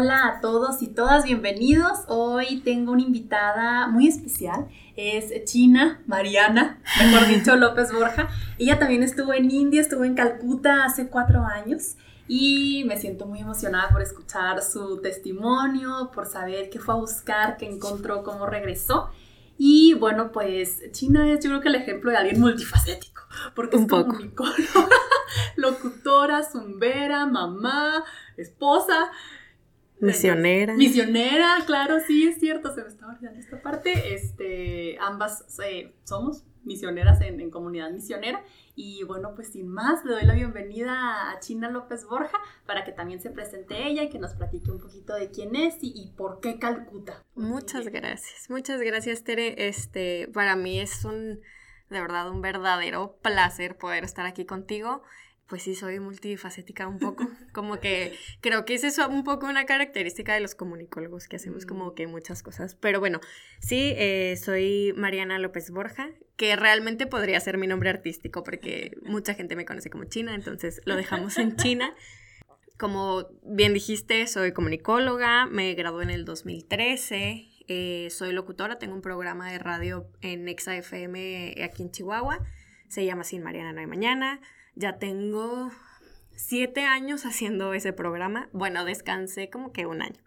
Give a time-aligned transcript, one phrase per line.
[0.00, 2.04] Hola a todos y todas, bienvenidos.
[2.06, 4.68] Hoy tengo una invitada muy especial.
[4.94, 8.28] Es China Mariana, mejor dicho López Borja.
[8.60, 11.96] Ella también estuvo en India, estuvo en Calcuta hace cuatro años
[12.28, 17.56] y me siento muy emocionada por escuchar su testimonio, por saber qué fue a buscar,
[17.56, 19.10] qué encontró, cómo regresó.
[19.58, 23.22] Y bueno, pues China es yo creo que el ejemplo de alguien multifacético,
[23.56, 24.16] porque es poco.
[25.56, 28.04] locutora, zumbera, mamá,
[28.36, 29.10] esposa,
[30.00, 30.74] Misionera.
[30.74, 34.14] Misionera, claro, sí, es cierto, se me estaba olvidando esta parte.
[34.14, 38.44] Este, ambas eh, somos misioneras en, comunidad misionera.
[38.76, 42.92] Y bueno, pues sin más, le doy la bienvenida a China López Borja para que
[42.92, 46.40] también se presente ella y que nos platique un poquito de quién es y, por
[46.40, 47.24] qué Calcuta.
[47.34, 49.68] Muchas gracias, muchas gracias, Tere.
[49.68, 51.40] Este, para mí es un,
[51.90, 55.02] de verdad, un verdadero placer poder estar aquí contigo
[55.48, 57.26] pues sí, soy multifacética un poco.
[57.52, 61.64] Como que creo que es eso un poco una característica de los comunicólogos, que hacemos
[61.64, 61.94] como mm.
[61.94, 62.74] que muchas cosas.
[62.74, 63.20] Pero bueno,
[63.58, 69.34] sí, eh, soy Mariana López Borja, que realmente podría ser mi nombre artístico, porque mucha
[69.34, 71.94] gente me conoce como China, entonces lo dejamos en China.
[72.78, 79.02] Como bien dijiste, soy comunicóloga, me gradué en el 2013, eh, soy locutora, tengo un
[79.02, 82.38] programa de radio en Exa FM aquí en Chihuahua,
[82.86, 84.40] se llama Sin Mariana No hay Mañana.
[84.78, 85.72] Ya tengo
[86.36, 88.48] siete años haciendo ese programa.
[88.52, 90.22] Bueno, descansé como que un año.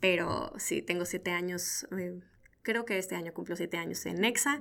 [0.00, 1.86] Pero sí, tengo siete años.
[1.96, 2.18] Eh,
[2.62, 4.60] creo que este año cumplo siete años en Nexa.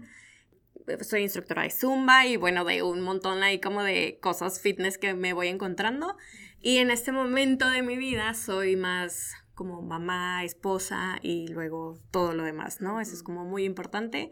[1.01, 5.15] Soy instructora de Zumba y bueno, de un montón ahí como de cosas fitness que
[5.15, 6.17] me voy encontrando.
[6.61, 12.35] Y en este momento de mi vida soy más como mamá, esposa y luego todo
[12.35, 13.01] lo demás, ¿no?
[13.01, 14.29] Eso es como muy importante.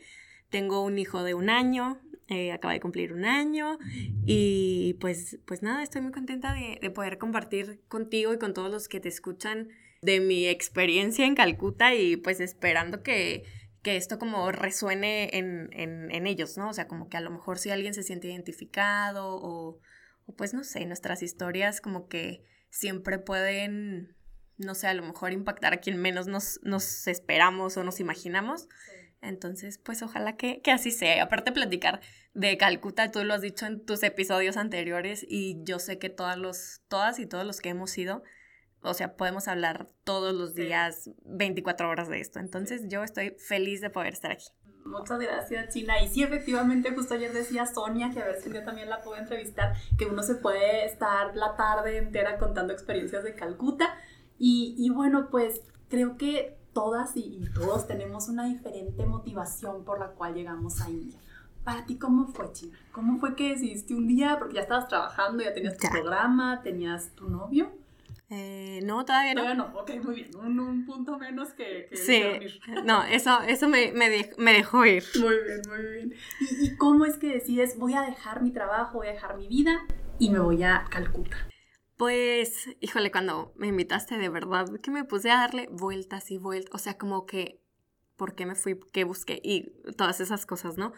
[0.49, 1.99] Tengo un hijo de un año,
[2.33, 3.77] eh, acaba de cumplir un año
[4.25, 8.87] y pues, pues nada, estoy muy contenta de, poder compartir contigo y con todos los
[8.87, 9.69] que te escuchan
[10.01, 13.43] de mi experiencia en Calcuta y pues esperando que,
[13.83, 16.69] esto como resuene en, ellos, ¿no?
[16.69, 19.79] O sea, como que a lo mejor si alguien se siente identificado o,
[20.35, 24.15] pues no sé, nuestras historias como que siempre pueden,
[24.57, 28.67] no sé, a lo mejor impactar a quien menos nos, nos esperamos o nos imaginamos.
[29.23, 31.23] Entonces, pues ojalá que, así sea.
[31.23, 32.01] Aparte platicar
[32.33, 36.37] de Calcuta, tú lo has dicho en tus episodios anteriores y yo sé que todas,
[36.37, 38.23] los, todas y todos los que hemos ido,
[38.81, 42.39] o sea, podemos hablar todos los días 24 horas de esto.
[42.39, 44.47] Entonces, yo estoy feliz de poder estar aquí.
[44.85, 46.01] Muchas gracias, China.
[46.01, 49.17] Y sí, efectivamente, justo ayer decía Sonia, que a ver si yo también la puedo
[49.17, 53.95] entrevistar, que uno se puede estar la tarde entera contando experiencias de Calcuta.
[54.37, 60.07] Y, y bueno, pues creo que todas y, todos tenemos una diferente motivación por la
[60.07, 61.19] cual llegamos a India.
[61.63, 62.77] Para ti, ¿cómo fue, China?
[62.91, 64.37] ¿Cómo fue que decidiste un día?
[64.37, 67.71] Porque ya estabas trabajando, ya tenías tu programa, tenías tu novio.
[68.29, 69.41] Eh, no, todavía no.
[69.41, 70.35] Todavía no, ok, muy bien.
[70.35, 72.21] Un, punto menos que, que Sí,
[72.85, 75.03] no, eso, eso me, me, dejó ir.
[75.19, 76.13] Muy bien, muy bien.
[76.41, 79.47] ¿Y, ¿Y cómo es que decides, voy a dejar mi trabajo, voy a dejar mi
[79.47, 79.85] vida
[80.19, 81.37] y me voy a Calcuta?
[81.95, 86.73] Pues, híjole, cuando me invitaste de verdad, que me puse a darle vueltas y vueltas,
[86.73, 87.61] o sea, como que,
[88.17, 88.79] ¿por qué me fui?
[88.91, 89.39] ¿Qué busqué?
[89.43, 90.91] Y todas esas cosas, ¿no?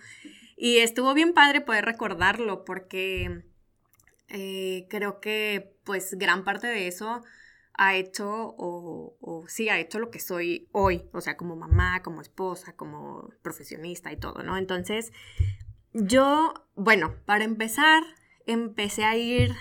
[0.56, 3.44] Y estuvo bien padre poder recordarlo porque
[4.30, 7.24] eh, creo que, pues, gran parte de eso
[7.74, 12.02] ha hecho, o, o, sí, ha hecho lo que soy hoy, o sea, como mamá,
[12.04, 14.58] como esposa, como profesionista y todo, ¿no?
[14.58, 15.12] Entonces,
[15.92, 18.04] yo, bueno, para empezar,
[18.46, 19.54] empecé a ir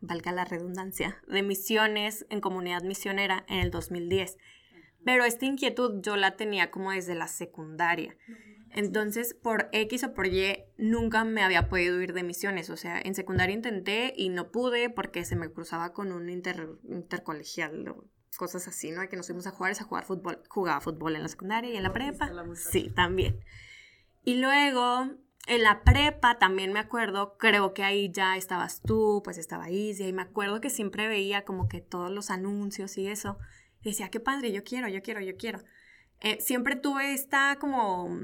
[0.00, 4.36] valga la redundancia, de misiones en comunidad misionera en el 2010.
[5.04, 8.16] Pero esta inquietud yo la tenía como desde la secundaria.
[8.72, 12.68] Entonces, por X o por Y, nunca me había podido ir de misiones.
[12.70, 17.88] O sea, en secundaria intenté y no pude porque se me cruzaba con un intercolegial
[17.88, 18.04] o
[18.36, 19.08] cosas así, ¿no?
[19.08, 20.42] Que nos fuimos a jugar, es a jugar fútbol.
[20.48, 22.30] Jugaba fútbol en la secundaria y en la prepa.
[22.54, 23.40] Sí, también.
[24.24, 25.10] Y luego
[25.46, 30.08] en la prepa también me acuerdo, creo que ahí ya estabas tú, pues estaba Isia,
[30.08, 33.38] y me acuerdo que siempre veía como que todos los anuncios y eso.
[33.80, 35.60] Y decía, qué padre, yo quiero, yo quiero, yo quiero.
[36.20, 38.18] Eh, siempre tuve esta como,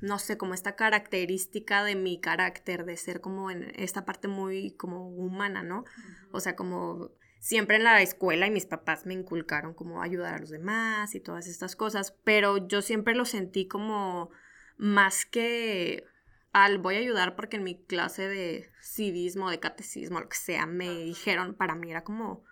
[0.00, 4.72] no sé, como esta característica de mi carácter, de ser como en esta parte muy
[4.72, 5.84] como humana, ¿no?
[6.32, 10.38] O sea, como siempre en la escuela y mis papás me inculcaron como ayudar a
[10.38, 14.30] los demás y todas estas cosas, pero yo siempre lo sentí como
[14.76, 16.04] más que
[16.52, 20.66] al voy a ayudar porque en mi clase de civismo, de catecismo, lo que sea,
[20.66, 22.44] me dijeron, para mí era como,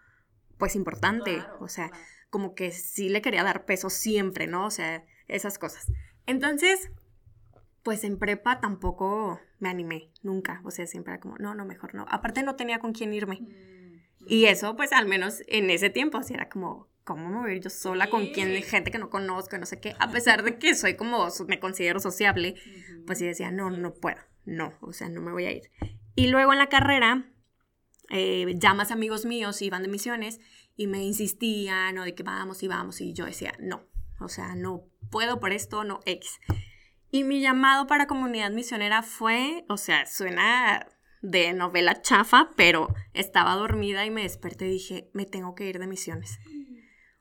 [0.59, 1.91] pues importante, o sea,
[2.35, 4.67] como que sí le quería dar peso siempre, ¿no?
[4.67, 5.87] O sea, esas cosas.
[6.27, 6.91] Entonces,
[7.85, 11.95] pues en prepa tampoco me animé, nunca, o sea, siempre era como, no, no, mejor
[11.95, 12.07] no.
[12.09, 13.39] Aparte no tenía con quién irme.
[13.41, 14.25] Mm.
[14.27, 17.55] Y eso, pues al menos en ese tiempo, así era como, ¿cómo me voy a
[17.55, 19.95] ir yo sola con quien, gente que no conozco, no sé qué?
[20.01, 22.57] A pesar de que soy como, me considero sociable,
[23.07, 25.71] pues sí decía, no, no puedo, no, o sea, no me voy a ir.
[26.17, 27.31] Y luego en la carrera,
[28.11, 30.41] eh, ya más amigos míos iban de misiones
[30.77, 33.85] y me insistían, o de que vamos y vamos, y yo decía, no,
[34.21, 36.41] o sea, no puedo por esto, no, X.
[37.11, 40.87] Y mi llamado para comunidad misionera fue, o sea, suena
[41.23, 45.79] de novela chafa, pero estaba dormida y me desperté y dije, me tengo que ir
[45.79, 46.39] de misiones.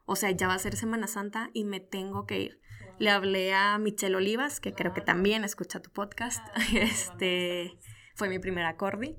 [0.05, 2.59] O sea, ya va a ser Semana Santa y me tengo que ir.
[2.99, 6.45] Le hablé a Michelle Olivas, que creo que también escucha tu podcast.
[6.73, 7.77] Este
[8.15, 9.15] fue mi primer acorde.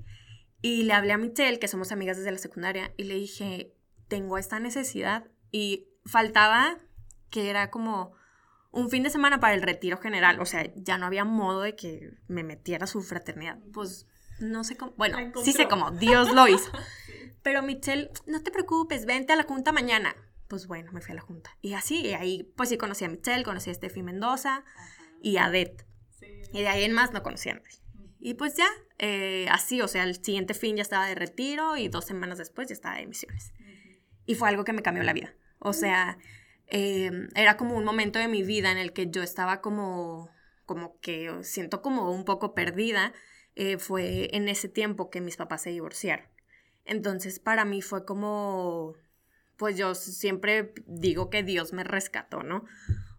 [0.61, 3.74] Y le hablé a Michelle, que somos amigas desde la secundaria, y le dije,
[4.09, 5.25] tengo esta necesidad.
[5.51, 6.79] Y faltaba
[7.31, 8.12] que era como
[8.71, 10.41] un fin de semana para el retiro general.
[10.41, 13.59] O sea, ya no había modo de que me metiera a su fraternidad.
[13.73, 14.06] Pues
[14.41, 16.71] no sé cómo, bueno, sí sé cómo, Dios lo hizo.
[17.43, 20.17] Pero Michelle, no te preocupes, vente a la junta mañana.
[20.49, 21.57] Pues bueno, me fui a la junta.
[21.61, 24.65] Y así, y ahí pues sí conocí a Michelle, conocí a Steffi Mendoza
[25.23, 25.87] y a Det.
[26.53, 27.79] Y de ahí en más no conocía a nadie.
[28.21, 28.69] Y pues ya,
[28.99, 32.69] eh, así, o sea, el siguiente fin ya estaba de retiro y dos semanas después
[32.69, 33.53] ya estaba de misiones.
[34.26, 35.35] Y fue algo que me cambió la vida.
[35.59, 36.19] O sea,
[36.67, 40.31] em, era como un momento de mi vida en el que yo estaba como,
[40.67, 43.12] como que siento como un poco perdida
[43.56, 46.26] eh, fue en ese tiempo que mis papás se divorciaron.
[46.85, 48.94] Entonces para mí fue como,
[49.56, 52.65] pues yo siempre digo que Dios me rescató, ¿no?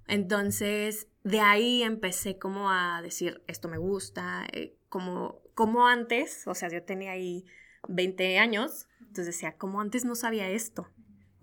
[0.08, 6.54] Entonces de ahí empecé como a decir, esto me gusta, eh, como, como antes, o
[6.54, 7.46] sea, yo tenía ahí
[7.88, 10.88] 20 años, entonces decía, como antes no sabía esto,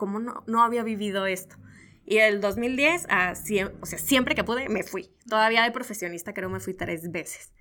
[0.02, 1.54] como no, no había vivido esto.
[2.04, 3.06] Y el 2010,
[3.80, 5.14] o sea, siempre que pude, me fui.
[5.28, 7.52] Todavía de profesionista creo me fui tres veces.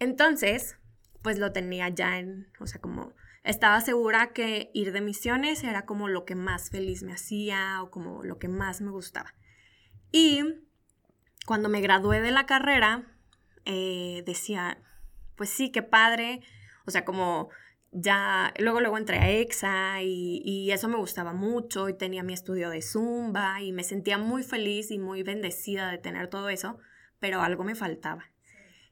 [0.00, 0.76] Entonces,
[1.22, 3.12] pues lo tenía ya en, o sea, como
[3.44, 7.92] estaba segura que ir de misiones era como lo que más feliz me hacía o
[7.92, 9.32] como lo que más me gustaba.
[10.10, 10.42] Y
[11.46, 13.06] cuando me gradué de la carrera,
[13.66, 14.82] eh, decía,
[15.36, 16.40] pues sí, qué padre,
[16.86, 17.50] o sea, como
[17.90, 22.34] ya, luego, luego entré a EXA y, y, eso me gustaba mucho y tenía mi
[22.34, 26.78] estudio de Zumba y me sentía muy feliz y muy bendecida de tener todo eso,
[27.18, 28.30] pero algo me faltaba.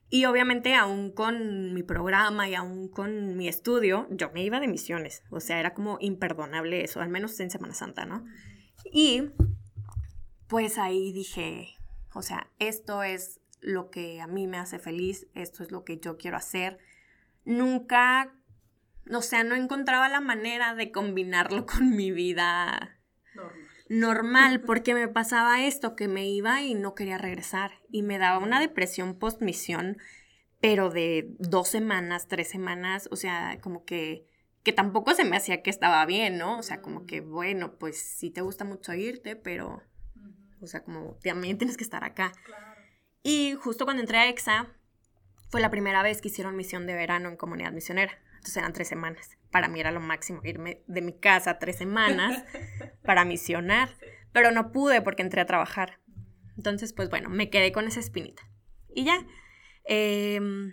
[0.09, 4.69] Y obviamente aún con mi programa y aún con mi estudio, yo me iba de
[4.69, 5.25] misiones.
[5.31, 8.25] O sea, era como imperdonable eso, al menos en Semana Santa, ¿no?
[8.85, 9.33] Y
[10.47, 11.75] pues ahí dije,
[12.15, 15.99] o sea, esto es lo que a mí me hace feliz, esto es lo que
[15.99, 16.79] yo quiero hacer.
[17.45, 18.33] Nunca,
[19.11, 22.99] o sea, no encontraba la manera de combinarlo con mi vida
[23.89, 27.73] normal, porque me pasaba esto, que me iba y no quería regresar.
[27.91, 29.99] Y me daba una depresión post-misión,
[30.61, 34.27] pero de dos semanas, tres semanas, o sea, como que,
[34.63, 36.59] que tampoco se me hacía que estaba bien, ¿no?
[36.59, 39.83] O sea, como que, bueno, pues sí te gusta mucho irte, pero,
[40.61, 42.33] o sea, como también tienes que estar acá.
[43.23, 44.73] Y justo cuando entré a EXA,
[45.51, 48.19] fue la primera vez que hicieron misión de verano en comunidad misionera.
[48.37, 49.37] Entonces eran tres semanas.
[49.51, 52.45] Para mí era lo máximo irme de mi casa tres semanas
[53.03, 53.97] para misionar,
[54.33, 56.01] pero no pude porque entré a trabajar.
[56.57, 58.43] Entonces, pues bueno, me quedé con esa espinita.
[58.89, 59.27] Y ya,
[59.85, 60.73] em,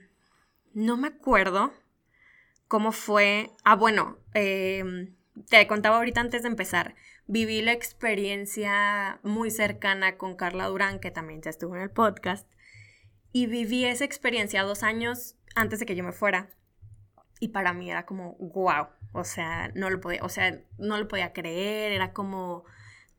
[0.74, 1.74] no me acuerdo
[2.68, 3.52] cómo fue.
[3.64, 5.16] Ah, bueno, em,
[5.50, 6.96] te contaba ahorita antes de empezar.
[7.28, 12.48] Viví la experiencia muy cercana con Carla Durán, que también ya estuvo en el podcast.
[13.32, 16.50] Y viví esa experiencia dos años antes de que yo me fuera.
[17.44, 21.10] Y para mí era como, wow, o sea, no lo podía, o sea, no lo
[21.10, 22.64] podía creer, era como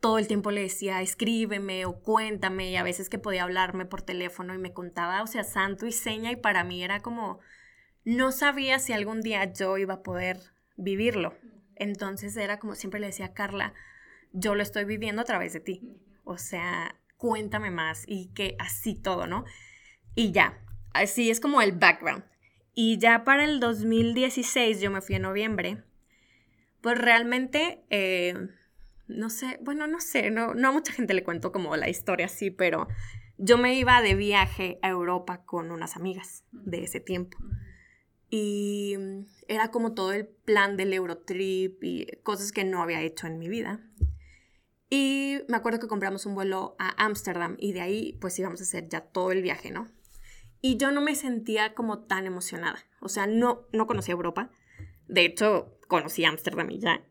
[0.00, 4.00] todo el tiempo le decía, escríbeme o cuéntame, y a veces que podía hablarme por
[4.00, 7.38] teléfono y me contaba, o sea, santo y seña, y para mí era como,
[8.02, 10.38] no sabía si algún día yo iba a poder
[10.78, 11.36] vivirlo.
[11.76, 13.74] Entonces era como siempre le decía a Carla,
[14.32, 16.00] yo lo estoy viviendo a través de ti.
[16.24, 19.44] O sea, cuéntame más y que así todo, ¿no?
[20.14, 20.64] Y ya,
[20.94, 22.24] así es como el background.
[22.74, 25.82] Y ya para el 2016, yo me fui en noviembre,
[26.80, 28.48] pues realmente, eh,
[29.06, 32.26] no sé, bueno, no sé, no, no a mucha gente le cuento como la historia
[32.26, 32.88] así, pero
[33.38, 37.38] yo me iba de viaje a Europa con unas amigas de ese tiempo.
[38.28, 38.96] Y
[39.46, 43.48] era como todo el plan del Eurotrip y cosas que no había hecho en mi
[43.48, 43.80] vida.
[44.90, 48.64] Y me acuerdo que compramos un vuelo a Ámsterdam y de ahí pues íbamos a
[48.64, 49.88] hacer ya todo el viaje, ¿no?
[50.66, 52.78] Y yo no me sentía como tan emocionada.
[53.00, 54.48] O sea, no, no conocía Europa.
[55.08, 57.04] De hecho, conocí Ámsterdam y ya.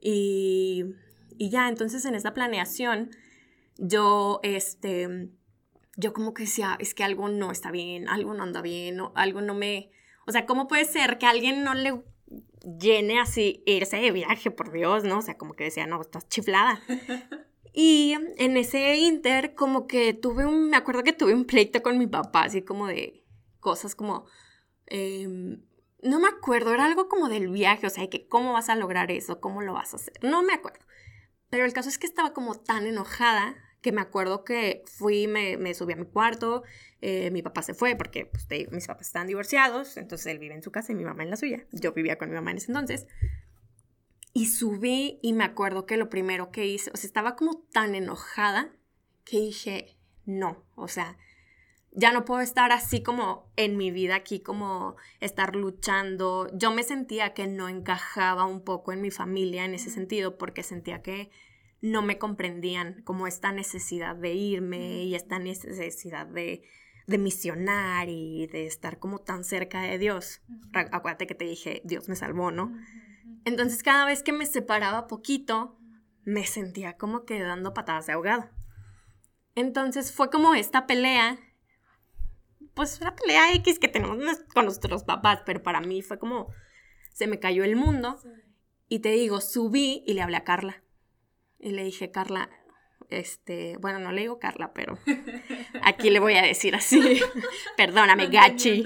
[0.00, 0.96] Y,
[1.38, 3.10] ya, entonces en esta planeación,
[3.78, 5.28] yo, este,
[5.96, 9.40] yo como que decía, es que algo no está bien, algo no anda bien, algo
[9.40, 9.92] no me...
[10.26, 12.02] O sea, ¿cómo puede ser que alguien no le
[12.76, 15.18] llene así irse de viaje, por Dios, ¿no?
[15.18, 16.82] O sea, como que decía, no, estás chiflada.
[17.72, 21.98] Y en ese inter, como que tuve un, me acuerdo que tuve un pleito con
[21.98, 23.24] mi papá, así como de
[23.60, 24.26] cosas como,
[24.86, 25.62] em,
[26.02, 29.10] no me acuerdo, era algo como del viaje, o sea, que cómo vas a lograr
[29.10, 30.80] eso, cómo lo vas a hacer, no me acuerdo.
[31.50, 35.56] Pero el caso es que estaba como tan enojada que me acuerdo que fui, me,
[35.56, 36.62] me subí a mi cuarto,
[37.00, 40.62] eh, mi papá se fue porque, pues, mis papás están divorciados, entonces él vive en
[40.62, 41.66] su casa y mi mamá en la suya.
[41.72, 43.06] Yo vivía con mi mamá en ese entonces.
[44.32, 47.94] Y subí y me acuerdo que lo primero que hice, o sea, estaba como tan
[47.94, 48.72] enojada
[49.24, 51.16] que dije, no, o sea,
[51.92, 56.48] ya no puedo estar así como en mi vida aquí, como estar luchando.
[56.54, 60.62] Yo me sentía que no encajaba un poco en mi familia en ese sentido porque
[60.62, 61.30] sentía que
[61.80, 66.62] no me comprendían como esta necesidad de irme y esta necesidad de,
[67.06, 70.42] de misionar y de estar como tan cerca de Dios.
[70.72, 72.72] Acuérdate que te dije, Dios me salvó, ¿no?
[73.44, 75.78] Entonces cada vez que me separaba poquito,
[76.24, 78.48] me sentía como que dando patadas de ahogado.
[79.54, 81.38] Entonces fue como esta pelea,
[82.74, 84.18] pues una pelea X que tenemos
[84.54, 86.48] con nuestros papás, pero para mí fue como,
[87.12, 88.20] se me cayó el mundo.
[88.88, 90.82] Y te digo, subí y le hablé a Carla.
[91.58, 92.50] Y le dije, Carla,
[93.10, 94.98] este, bueno, no le digo Carla, pero
[95.82, 97.20] aquí le voy a decir así,
[97.76, 98.84] perdóname, gachi.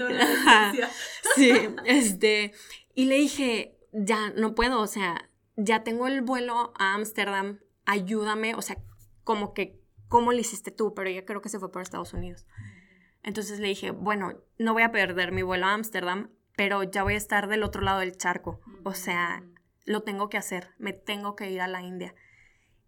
[1.35, 1.51] sí,
[1.85, 2.53] este,
[2.93, 8.55] y le dije, ya no puedo, o sea, ya tengo el vuelo a Ámsterdam, ayúdame,
[8.55, 8.77] o sea,
[9.23, 10.93] como que, ¿cómo lo hiciste tú?
[10.93, 12.45] Pero ella creo que se fue por Estados Unidos.
[13.23, 17.15] Entonces le dije, bueno, no voy a perder mi vuelo a Ámsterdam, pero ya voy
[17.15, 19.43] a estar del otro lado del charco, o sea,
[19.85, 22.13] lo tengo que hacer, me tengo que ir a la India.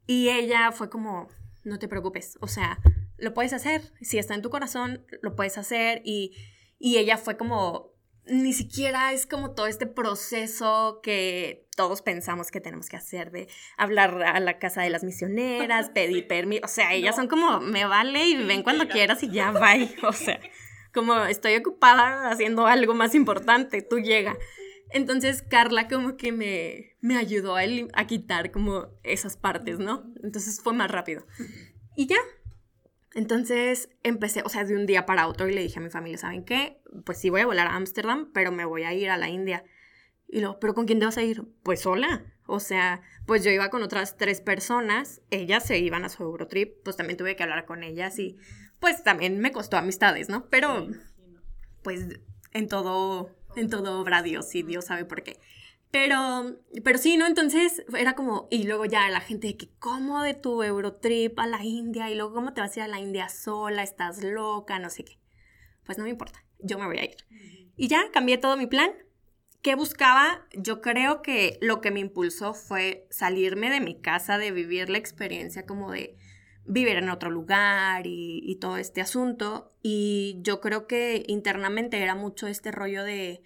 [0.06, 1.28] Y ella fue como,
[1.64, 2.80] no te preocupes, o sea,
[3.18, 6.02] lo puedes hacer, si está en tu corazón, lo puedes hacer.
[6.06, 6.36] Y,
[6.80, 7.92] ella fue como,
[8.30, 13.48] ni siquiera es como todo este proceso que todos pensamos que tenemos que hacer de
[13.78, 17.86] hablar a la casa de las misioneras, pedir permiso, o sea, ellas son como, me
[17.86, 20.40] vale y ven cuando quieras y ya va, o sea,
[20.94, 24.38] como estoy ocupada haciendo algo más importante, tú llega.
[24.90, 27.62] Entonces Carla como que me, me ayudó a,
[27.94, 30.12] a quitar como esas partes, ¿no?
[30.24, 31.26] Entonces fue más rápido.
[31.96, 32.18] Y ya.
[33.14, 36.18] Entonces empecé, o sea, de un día para otro y le dije a mi familia,
[36.18, 36.82] ¿saben qué?
[37.06, 39.64] Pues sí voy a volar a Ámsterdam, pero me voy a ir a la India.
[40.28, 41.44] Y luego, ¿pero con quién te vas a ir?
[41.64, 42.26] Pues sola.
[42.46, 46.84] O sea, pues yo iba con otras tres personas, ellas se iban a su Eurotrip,
[46.84, 48.38] pues también tuve que hablar con ellas y
[48.80, 50.48] pues también me costó amistades, ¿no?
[50.50, 50.88] Pero
[51.84, 52.20] pues
[52.54, 55.40] en todo en todo obra Dios y Dios sabe por qué.
[55.92, 57.26] Pero, pero sí, ¿no?
[57.26, 61.48] Entonces era como, y luego ya la gente de que, ¿cómo de tu Eurotrip a
[61.48, 62.10] la India?
[62.10, 63.84] Y luego, ¿cómo te vas a ir a la India sola?
[63.84, 64.80] ¿Estás loca?
[64.80, 65.18] No sé qué.
[65.86, 67.18] Pues no me importa, yo me voy a ir.
[67.76, 68.92] Y ya cambié todo mi plan.
[69.62, 70.46] ¿Qué buscaba?
[70.54, 74.98] Yo creo que lo que me impulsó fue salirme de mi casa, de vivir la
[74.98, 76.16] experiencia como de
[76.66, 79.74] vivir en otro lugar y, todo este asunto.
[79.82, 83.42] Y yo creo que internamente era mucho este rollo de,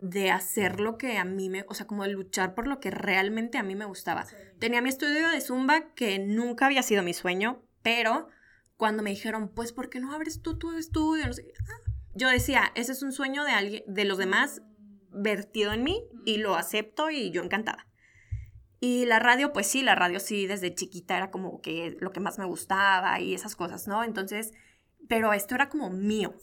[0.00, 2.90] de hacer lo que a mí me, o sea, como de luchar por lo que
[2.90, 4.26] realmente a mí me gustaba.
[4.58, 8.28] Tenía mi estudio de Zumba que nunca había sido mi sueño, pero
[8.76, 11.24] cuando me dijeron, pues, ¿por qué no abres tú tu estudio?
[11.26, 11.83] Ah,
[12.14, 14.62] yo decía, ese es un sueño de alguien, de los demás
[15.10, 17.86] vertido en mí y lo acepto y yo encantada.
[18.80, 22.20] Y la radio, pues sí, la radio sí, desde chiquita era como que lo que
[22.20, 24.04] más me gustaba y esas cosas, ¿no?
[24.04, 24.52] Entonces,
[25.08, 26.34] pero esto era como mío.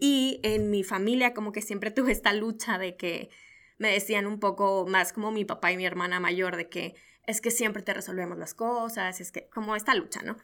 [0.00, 3.30] Y en mi familia como que siempre tuve esta lucha de que
[3.78, 6.94] me decían un poco más como mi papá y mi hermana mayor, de que
[7.26, 10.36] es que siempre te resolvemos las cosas, es que como esta lucha, ¿no?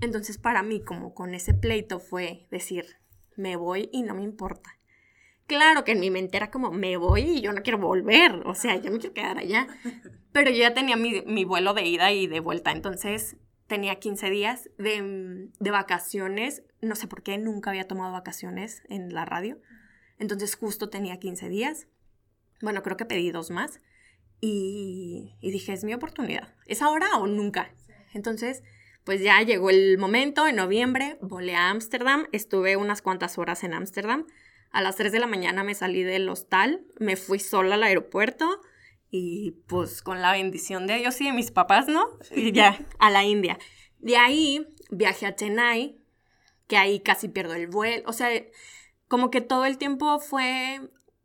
[0.00, 3.00] Entonces para mí como con ese pleito fue decir,
[3.36, 4.78] me voy y no me importa.
[5.46, 8.54] Claro que en mi mente era como, me voy y yo no quiero volver, o
[8.54, 9.66] sea, yo me quiero quedar allá.
[10.32, 14.70] Pero yo ya tenía mi, vuelo de ida y de vuelta, entonces tenía 15 días
[14.78, 16.62] de, de, vacaciones.
[16.80, 19.60] No sé por qué, nunca había tomado vacaciones en la radio.
[20.18, 21.88] Entonces justo tenía 15 días.
[22.62, 23.80] Bueno, creo que pedí dos más.
[24.40, 26.54] Y, y dije, es mi oportunidad.
[26.66, 27.74] ¿Es ahora o nunca?
[28.12, 28.62] Entonces,
[29.04, 32.26] pues ya llegó el momento, en noviembre volé a Ámsterdam.
[32.32, 34.26] Estuve unas cuantas horas en Ámsterdam.
[34.70, 38.60] A las 3 de la mañana me salí del hostal, me fui sola al aeropuerto
[39.10, 42.04] y pues con la bendición de Dios y de mis papás, ¿no?
[42.30, 43.58] Y ya, a la India.
[43.98, 45.98] De ahí viajé a Chennai,
[46.68, 48.04] que ahí casi pierdo el vuelo.
[48.06, 48.30] O sea,
[49.08, 50.80] como que todo el tiempo fue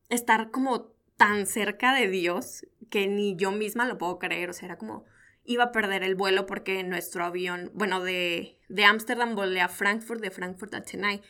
[0.09, 4.49] estar como tan cerca de Dios que ni yo misma lo puedo creer.
[4.49, 5.05] O sea, era como
[5.45, 10.31] iba a perder el vuelo porque nuestro avión, bueno, de Ámsterdam volé a Frankfurt, de
[10.31, 11.21] Frankfurt a Chennai.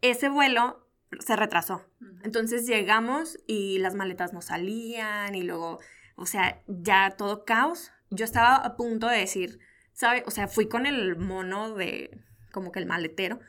[0.00, 0.86] Ese vuelo
[1.20, 1.84] se retrasó.
[2.22, 5.78] Entonces llegamos y las maletas no salían y luego,
[6.16, 7.92] o sea, ya todo caos.
[8.10, 9.58] Yo estaba a punto de decir,
[9.92, 10.22] ¿sabe?
[10.26, 13.40] O sea, fui con el mono de, como que el maletero.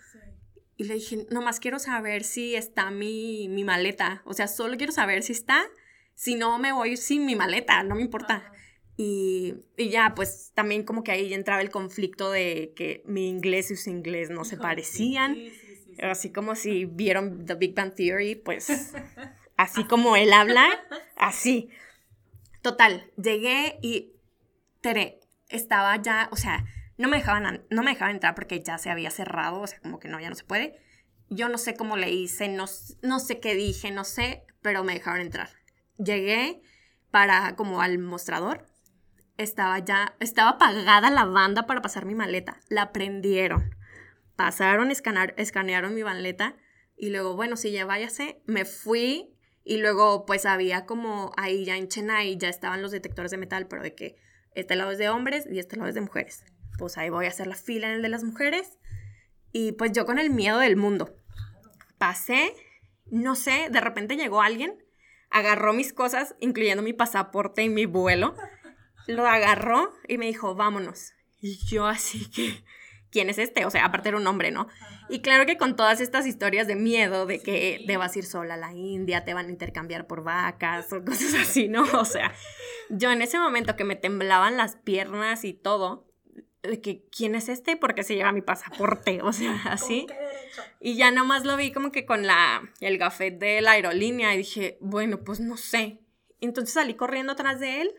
[0.77, 4.21] Y le dije, nomás quiero saber si está mi, mi, maleta.
[4.25, 5.63] O sea, solo quiero saber si está.
[6.13, 8.51] Si no, me voy sin mi maleta, no me importa.
[8.99, 13.69] Y, y, ya, pues también como que ahí entraba el conflicto de que mi inglés
[13.69, 15.37] y su inglés no se parecían.
[16.01, 18.93] Así como si vieron The Big Bang Theory, pues
[19.57, 20.67] así como él habla,
[21.15, 21.69] así.
[22.61, 24.13] Total, llegué y
[24.81, 26.65] Tere estaba ya, o sea,
[26.97, 29.99] no me dejaban, no me dejaban entrar porque ya se había cerrado, o sea, como
[29.99, 30.79] que no, ya no se puede.
[31.29, 32.65] Yo no sé cómo le hice, no,
[33.01, 35.49] no sé qué dije, no sé, pero me dejaron entrar.
[35.97, 36.61] Llegué
[37.11, 38.66] para como al mostrador.
[39.37, 42.59] Estaba ya, estaba apagada la banda para pasar mi maleta.
[42.69, 43.75] La prendieron.
[44.35, 46.55] Pasaron, escanearon mi maleta
[46.95, 48.41] y luego, bueno, sí, ya váyase.
[48.45, 53.31] Me fui y luego pues había como ahí ya en Chennai ya estaban los detectores
[53.31, 54.15] de metal, pero de que
[54.55, 56.43] este lado es de hombres y este lado es de mujeres
[56.77, 58.77] pues ahí voy a hacer la fila en el de las mujeres.
[59.51, 61.15] Y pues yo con el miedo del mundo.
[61.97, 62.53] Pasé,
[63.07, 64.77] no sé, de repente llegó alguien,
[65.29, 68.35] agarró mis cosas, incluyendo mi pasaporte y mi vuelo,
[69.07, 71.13] lo agarró y me dijo, vámonos.
[71.41, 72.63] Y yo así que,
[73.11, 73.65] ¿quién es este?
[73.65, 74.67] O sea, aparte era un hombre, ¿no?
[75.09, 78.57] Y claro que con todas estas historias de miedo, de que debas ir sola a
[78.57, 81.83] la India, te van a intercambiar por vacas o cosas así, ¿no?
[81.93, 82.33] O sea,
[82.89, 86.07] yo en ese momento que me temblaban las piernas y todo,
[86.63, 90.07] de que quién es este porque se lleva mi pasaporte, o sea, así.
[90.79, 94.39] Y ya nomás lo vi como que con la el gafet de la aerolínea y
[94.39, 95.99] dije, bueno, pues no sé.
[96.41, 97.95] Entonces salí corriendo atrás de él.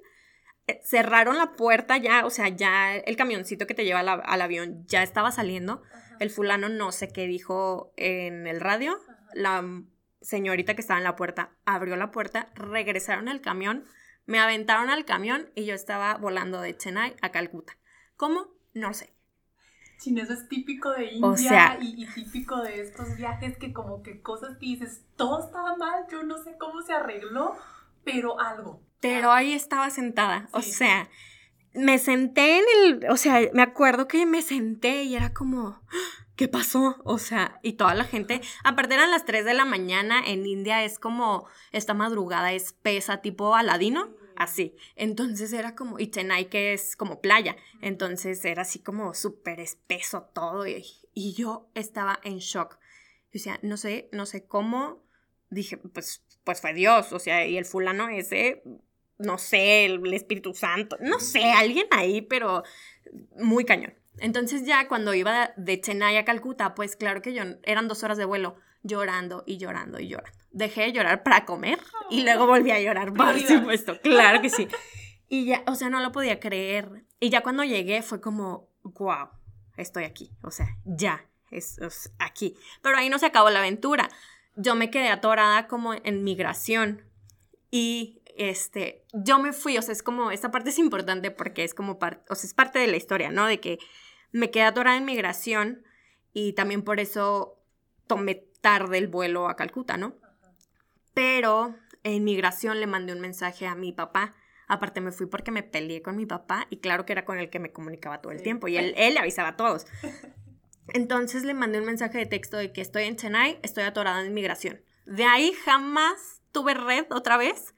[0.68, 4.84] Eh, cerraron la puerta ya, o sea, ya el camioncito que te lleva al, avión
[4.86, 5.82] ya estaba saliendo.
[6.20, 9.00] El fulano no sé qué dijo en el radio.
[9.32, 9.64] La
[10.20, 13.86] señorita que estaba en la puerta abrió la puerta, regresaron al camión,
[14.26, 17.78] me aventaron al camión y yo estaba volando de Chennai a Calcuta.
[18.16, 18.48] ¿Cómo?
[18.74, 19.14] No sé.
[19.98, 24.58] Chino, eso es típico de India y, típico de estos viajes que como que cosas
[24.58, 27.56] que dices, todo estaba mal, yo no sé cómo se arregló,
[28.04, 28.82] pero algo.
[29.00, 31.08] Pero ahí estaba sentada, o sea,
[31.74, 35.80] me senté en el, o sea, me acuerdo que me senté y era como,
[36.34, 36.96] ¿qué pasó?
[37.04, 40.84] O sea, y toda la gente, aparte eran las 3 de la mañana, en India
[40.84, 44.76] es como, esta madrugada espesa, tipo Aladino así.
[44.94, 50.30] Entonces era como, y Chennai que es como playa, entonces era así como súper espeso
[50.32, 52.78] todo y, y, yo estaba en shock.
[53.34, 55.04] O sea, no sé, no sé cómo,
[55.50, 58.62] dije, pues, pues fue Dios, o sea, y el fulano ese,
[59.18, 62.62] no sé, el, Espíritu Santo, no sé, alguien ahí, pero
[63.36, 63.94] muy cañón.
[64.18, 68.18] Entonces ya cuando iba de Chennai a Calcuta, pues claro que yo, eran dos horas
[68.18, 71.78] de vuelo, llorando y llorando y llorando dejé de llorar para comer
[72.10, 74.68] y luego volví a llorar, por supuesto, claro que sí.
[75.28, 77.04] Y ya, o sea, no lo podía creer.
[77.20, 79.28] Y ya cuando llegué fue como, wow,
[79.76, 81.78] estoy aquí, o sea, ya, es,
[82.18, 82.56] aquí.
[82.82, 84.08] Pero ahí no se acabó la aventura.
[84.56, 87.02] Yo me quedé atorada como en migración
[87.70, 91.74] y este, yo me fui, o sea, es como, esta parte es importante porque es
[91.74, 93.46] como parte, o sea, es parte de la historia, ¿no?
[93.46, 93.78] De que
[94.30, 95.82] me quedé atorada en migración
[96.32, 97.60] y también por eso
[98.06, 100.14] tomé tarde el vuelo a Calcuta, ¿no?
[101.14, 101.74] Pero
[102.04, 104.34] en migración le mandé un mensaje a mi papá.
[104.68, 107.50] Aparte me fui porque me peleé con mi papá y claro que era con el
[107.50, 109.86] que me comunicaba todo el tiempo y él, él le avisaba a todos.
[110.88, 114.32] Entonces le mandé un mensaje de texto de que estoy en Chennai, estoy atorada en
[114.32, 114.80] migración.
[115.06, 117.74] De ahí jamás tuve red otra vez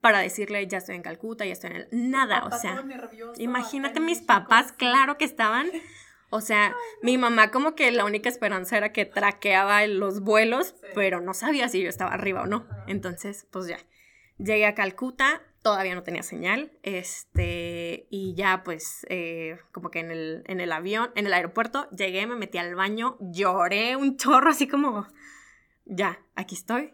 [0.00, 1.88] para decirle ya estoy en Calcuta, ya estoy en el...
[1.90, 2.84] Nada, o sea,
[3.38, 5.68] imagínate mis papás, claro que estaban
[6.30, 11.20] o sea, mi mamá como que la única esperanza era que traqueaba los vuelos, pero
[11.20, 12.66] no sabía si yo estaba arriba o no.
[12.86, 13.78] Entonces, pues ya.
[14.38, 20.10] Llegué a Calcuta, todavía no tenía señal, este, y ya pues eh, como que en
[20.10, 24.50] el, en el avión, en el aeropuerto, llegué, me metí al baño, lloré un chorro
[24.50, 25.06] así como,
[25.86, 26.92] ya, aquí estoy,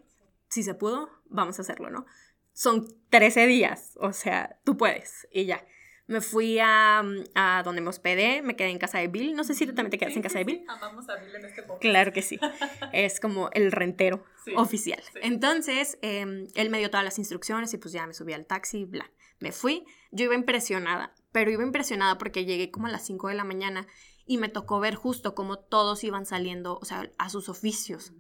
[0.49, 2.07] si se pudo, vamos a hacerlo, ¿no?
[2.53, 5.65] Son 13 días, o sea, tú puedes, y ya
[6.07, 7.03] Me fui a,
[7.35, 9.35] a, donde me hospedé, me quedé en casa de Bill.
[9.35, 10.59] No sé si tú también te quedas en casa de Bill.
[10.59, 11.81] Sí, amamos a Bill en este podcast.
[11.81, 12.39] Claro que sí.
[12.93, 14.25] es como el rentero
[14.57, 15.03] oficial.
[15.23, 18.85] Entonces, eh, él me dio todas las instrucciones y pues ya me subí al taxi,
[18.85, 19.11] bla.
[19.39, 19.85] Me fui.
[20.11, 23.87] Yo iba impresionada, pero iba impresionada porque llegué como a las 5 de la mañana
[24.27, 28.13] y me tocó ver justo cómo todos iban saliendo, o sea, a sus oficios.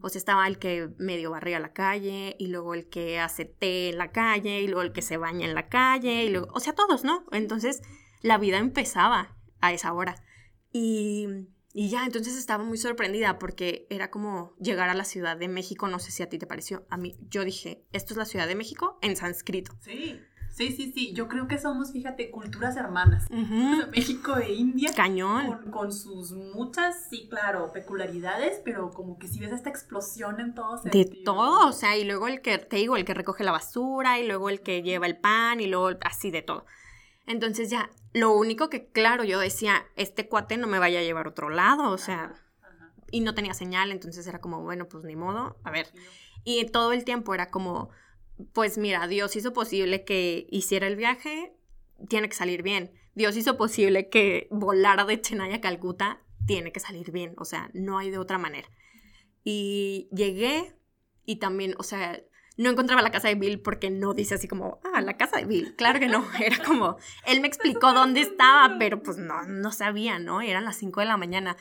[0.00, 3.90] O sea, estaba el que medio barría la calle, y luego el que hace té
[3.90, 6.60] en la calle, y luego el que se baña en la calle, y luego, o
[6.60, 7.24] sea, todos, ¿no?
[7.32, 7.82] Entonces,
[8.22, 10.16] la vida empezaba a esa hora.
[10.72, 11.26] Y,
[11.72, 15.88] y ya, entonces estaba muy sorprendida porque era como llegar a la Ciudad de México,
[15.88, 18.46] no sé si a ti te pareció, a mí, yo dije, esto es la Ciudad
[18.46, 19.72] de México en sánscrito.
[19.80, 20.20] Sí.
[20.56, 21.12] Sí, sí, sí.
[21.12, 23.26] Yo creo que somos, fíjate, culturas hermanas.
[23.90, 24.90] México e India.
[24.96, 25.70] Cañón.
[25.70, 30.80] Con, sus muchas, sí, claro, peculiaridades, pero como que si ves esta explosión en todo
[30.82, 34.18] De todo, o sea, y luego el que, te digo, el que recoge la basura,
[34.18, 36.64] y luego el que lleva el pan, y luego así de todo.
[37.26, 41.26] Entonces ya, lo único que, claro, yo decía, este cuate no me vaya a llevar
[41.26, 42.32] a otro lado, o sea,
[43.10, 45.92] y no tenía señal, entonces era como, bueno, pues ni modo, a ver.
[46.44, 47.90] Y todo el tiempo era como
[48.52, 51.54] pues mira, Dios hizo posible que hiciera el viaje,
[52.08, 52.92] tiene que salir bien.
[53.14, 57.70] Dios hizo posible que volara de Chennai a Calcuta, tiene que salir bien, o sea,
[57.72, 58.68] no hay de otra manera.
[59.42, 60.76] Y llegué
[61.24, 62.20] y también, o sea,
[62.56, 65.44] no encontraba la casa de Bill porque no dice así como, ah, la casa de
[65.44, 65.74] Bill.
[65.76, 66.96] Claro que no, era como,
[67.26, 70.40] él me explicó dónde estaba, pero pues no, no sabía, ¿no?
[70.40, 71.56] Eran las 5 de la mañana.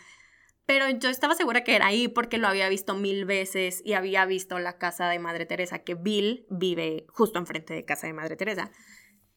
[0.66, 4.26] Pero yo estaba segura que era ahí porque lo había visto mil veces y había
[4.26, 8.36] visto la casa de Madre Teresa, que Bill vive justo enfrente de casa de Madre
[8.36, 8.72] Teresa.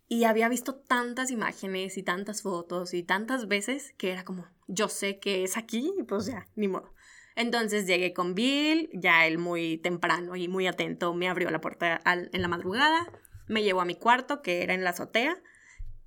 [0.07, 4.89] Y había visto tantas imágenes y tantas fotos y tantas veces que era como, yo
[4.89, 6.95] sé que es aquí, pues ya, ni modo.
[7.37, 12.01] Entonces llegué con Bill, ya él muy temprano y muy atento me abrió la puerta
[12.05, 13.07] en la madrugada,
[13.47, 15.41] me llevó a mi cuarto, que era en la azotea,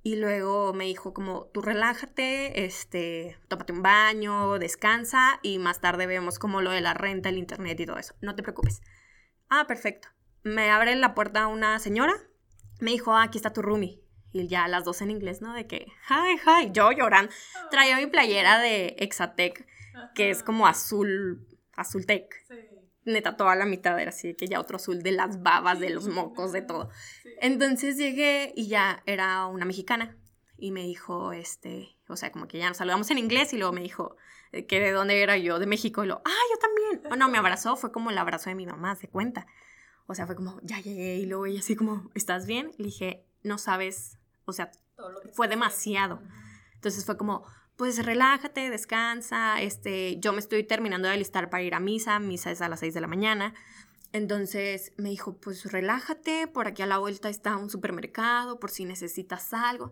[0.02, 6.06] y luego me dijo como, tú relájate, este, tómate un baño, descansa y más tarde
[6.06, 8.14] vemos como lo de la renta, el internet y todo eso.
[8.20, 8.82] No te preocupes.
[9.48, 10.08] Ah, perfecto.
[10.42, 12.14] Me abre la puerta una señora,
[12.80, 14.00] me dijo, ah, aquí está tu roomie.
[14.32, 15.52] Y ya las dos en inglés, ¿no?
[15.54, 17.30] De que, hi, hi, yo llorando.
[17.70, 19.66] Traía mi playera de Exatec,
[20.14, 22.34] que es como azul, azul tech.
[22.48, 22.71] Sí
[23.04, 26.08] neta, toda la mitad era así, que ya otro azul de las babas, de los
[26.08, 26.90] mocos, de todo.
[27.40, 30.16] Entonces llegué y ya era una mexicana
[30.56, 33.72] y me dijo, este, o sea, como que ya nos saludamos en inglés y luego
[33.72, 34.16] me dijo
[34.52, 37.12] eh, que de dónde era yo, de México, y luego, ah, yo también.
[37.12, 39.46] O no, me abrazó, fue como el abrazo de mi mamá, se cuenta.
[40.06, 42.70] O sea, fue como, ya llegué y luego ella así como, ¿estás bien?
[42.76, 44.70] Le dije, no sabes, o sea,
[45.32, 46.22] fue demasiado.
[46.74, 47.44] Entonces fue como,
[47.82, 52.52] pues relájate, descansa, este, yo me estoy terminando de alistar para ir a misa, misa
[52.52, 53.54] es a las 6 de la mañana.
[54.12, 58.84] Entonces me dijo, pues relájate, por aquí a la vuelta está un supermercado, por si
[58.84, 59.90] necesitas algo.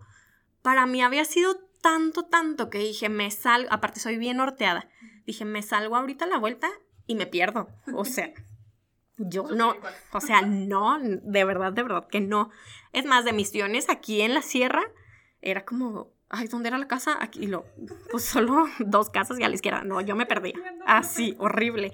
[0.63, 4.89] Para mí había sido tanto, tanto que dije, me salgo, aparte soy bien norteada,
[5.27, 6.69] dije, me salgo ahorita a la vuelta
[7.09, 7.71] y me pierdo.
[7.97, 8.33] O sea,
[9.17, 9.75] yo no,
[10.13, 12.51] o sea, no, de verdad, de verdad que no.
[12.93, 14.85] Es más, de misiones aquí en la sierra,
[15.41, 17.19] era como ay, ¿dónde era la casa?
[17.21, 17.67] Aquí lo,
[18.11, 19.83] pues solo dos casas y a la izquierda.
[19.83, 20.55] No, yo me perdía.
[20.87, 21.93] Así, horrible.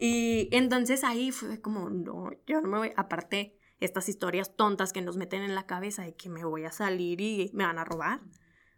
[0.00, 5.02] Y entonces ahí fue como, no, yo no me voy, aparte, estas historias tontas que
[5.02, 7.84] nos meten en la cabeza de que me voy a salir y me van a
[7.84, 8.20] robar.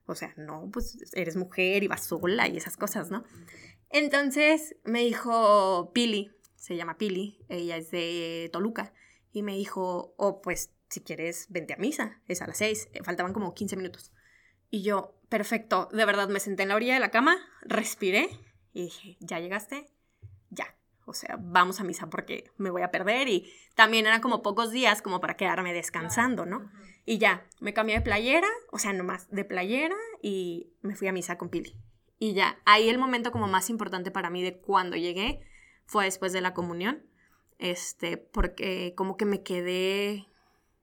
[0.06, 3.24] O sea, no, pues eres mujer y vas sola y esas cosas, ¿no?
[3.90, 8.92] Entonces me dijo Pili, se llama Pili, ella es de Toluca,
[9.32, 13.32] y me dijo, oh, pues si quieres, vente a misa, es a las seis, faltaban
[13.32, 14.12] como 15 minutos.
[14.70, 18.28] Y yo, perfecto, de verdad me senté en la orilla de la cama, respiré
[18.72, 19.86] y dije, ¿ya llegaste?
[20.50, 20.76] Ya.
[21.06, 24.72] O sea, vamos a misa porque me voy a perder y también eran como pocos
[24.72, 26.68] días como para quedarme descansando, ¿no?
[27.04, 31.12] Y ya, me cambié de playera, o sea, nomás de playera y me fui a
[31.12, 31.76] misa con Pili.
[32.18, 35.40] Y ya, ahí el momento como más importante para mí de cuando llegué
[35.84, 37.06] fue después de la comunión,
[37.58, 40.26] este, porque como que me quedé,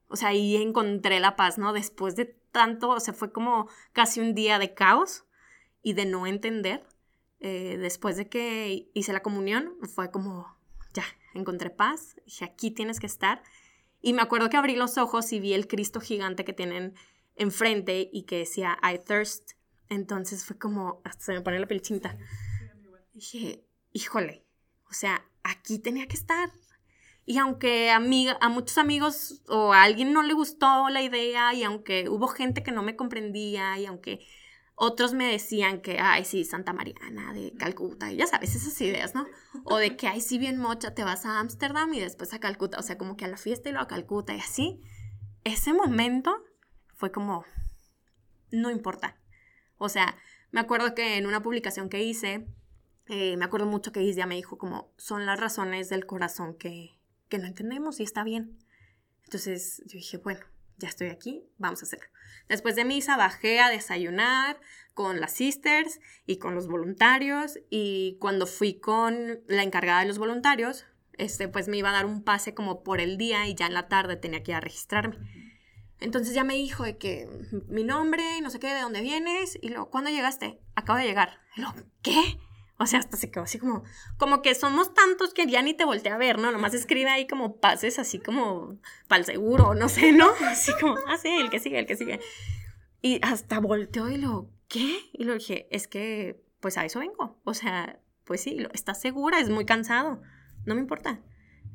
[0.08, 1.74] o sea, ahí encontré la paz, ¿no?
[1.74, 5.24] Después de tanto, o sea, fue como casi un día de caos
[5.82, 6.86] y de no entender.
[7.40, 10.56] Eh, después de que hice la comunión, fue como,
[10.94, 13.42] ya, encontré paz, dije, aquí tienes que estar.
[14.00, 16.94] Y me acuerdo que abrí los ojos y vi el Cristo gigante que tienen
[17.34, 19.54] enfrente y que decía, I thirst.
[19.88, 21.82] Entonces fue como, hasta se me pone la piel
[23.12, 24.46] Dije, híjole,
[24.88, 26.52] o sea, aquí tenía que estar.
[27.26, 31.62] Y aunque a, a muchos amigos o a alguien no le gustó la idea y
[31.62, 34.26] aunque hubo gente que no me comprendía y aunque
[34.76, 39.14] otros me decían que, ay, sí, Santa Mariana de Calcuta, y ya sabes, esas ideas,
[39.14, 39.26] ¿no?
[39.64, 42.78] O de que, ay, sí, bien mocha, te vas a Ámsterdam y después a Calcuta,
[42.78, 44.82] o sea, como que a la fiesta y luego a Calcuta y así.
[45.44, 46.34] Ese momento
[46.94, 47.44] fue como,
[48.50, 49.16] no importa.
[49.78, 50.16] O sea,
[50.50, 52.48] me acuerdo que en una publicación que hice,
[53.06, 56.93] eh, me acuerdo mucho que Isdia me dijo como, son las razones del corazón que,
[57.28, 58.58] que no entendemos y está bien.
[59.24, 60.40] Entonces yo dije, bueno,
[60.78, 62.06] ya estoy aquí, vamos a hacerlo.
[62.48, 64.60] Después de misa bajé a desayunar
[64.92, 70.18] con las sisters y con los voluntarios y cuando fui con la encargada de los
[70.18, 70.84] voluntarios,
[71.16, 73.74] este, pues me iba a dar un pase como por el día y ya en
[73.74, 75.16] la tarde tenía que ir a registrarme.
[76.00, 77.28] Entonces ya me dijo de que
[77.68, 80.60] mi nombre y no sé qué, de dónde vienes y luego, ¿cuándo llegaste?
[80.74, 81.40] Acabo de llegar.
[81.56, 82.38] Y luego, ¿qué?
[82.76, 83.84] O sea, hasta se quedó así como,
[84.16, 86.50] como que somos tantos que ya ni te volteé a ver, ¿no?
[86.50, 90.28] Nomás escribe ahí como pases, así como para el seguro, no sé, ¿no?
[90.46, 92.18] Así como, ah, sí, el que sigue, el que sigue.
[93.00, 94.98] Y hasta volteó y lo, ¿qué?
[95.12, 97.40] Y lo dije, es que, pues a eso vengo.
[97.44, 99.38] O sea, pues sí, ¿estás segura?
[99.38, 100.20] Es muy cansado.
[100.64, 101.20] No me importa.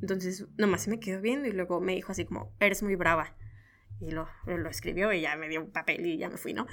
[0.02, 3.36] Entonces, nomás se me quedó viendo y luego me dijo así como, eres muy brava.
[4.02, 6.68] Y lo, lo escribió y ya me dio un papel y ya me fui, ¿no?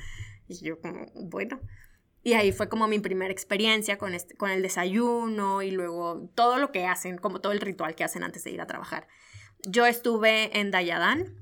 [0.48, 1.60] Y yo como, bueno.
[2.26, 6.58] Y ahí fue como mi primera experiencia con, este, con el desayuno y luego todo
[6.58, 9.06] lo que hacen, como todo el ritual que hacen antes de ir a trabajar.
[9.62, 11.36] Yo estuve en Dayadán.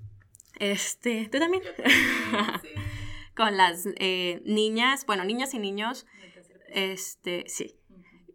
[0.59, 1.63] Este, ¿tú también?
[3.35, 6.05] con las eh, niñas, bueno, niñas y niños.
[6.69, 7.81] Este, sí.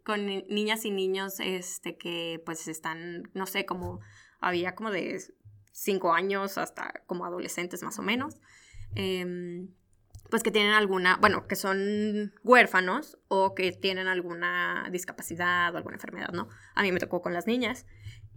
[0.04, 4.00] Con niñas y niños, este, que pues están, no sé, como
[4.40, 5.22] había como de
[5.70, 8.40] cinco años hasta como adolescentes más o menos.
[8.96, 9.68] Eh,
[10.30, 15.96] pues que tienen alguna, bueno, que son huérfanos o que tienen alguna discapacidad o alguna
[15.96, 16.48] enfermedad, ¿no?
[16.74, 17.86] A mí me tocó con las niñas.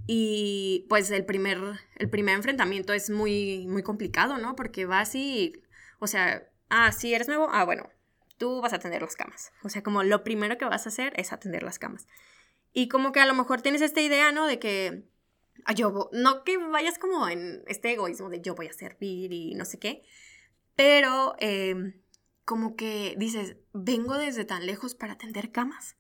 [0.06, 1.60] Y pues el primer,
[1.96, 4.56] el primer enfrentamiento es muy, muy complicado, ¿no?
[4.56, 5.54] Porque vas y,
[6.00, 7.90] o sea, ah, si eres nuevo, ah, bueno,
[8.38, 9.54] tú vas a atender las camas.
[9.64, 12.08] O sea, como lo primero que vas a hacer es atender las camas.
[12.74, 14.48] Y como que a lo mejor tienes esta idea, ¿no?
[14.48, 15.06] De que,
[15.76, 19.64] yo, no que vayas como en este egoísmo de yo voy a servir y no
[19.64, 20.04] sé qué,
[20.76, 22.02] pero em,
[22.46, 25.96] como que dices, vengo desde tan lejos para tender camas.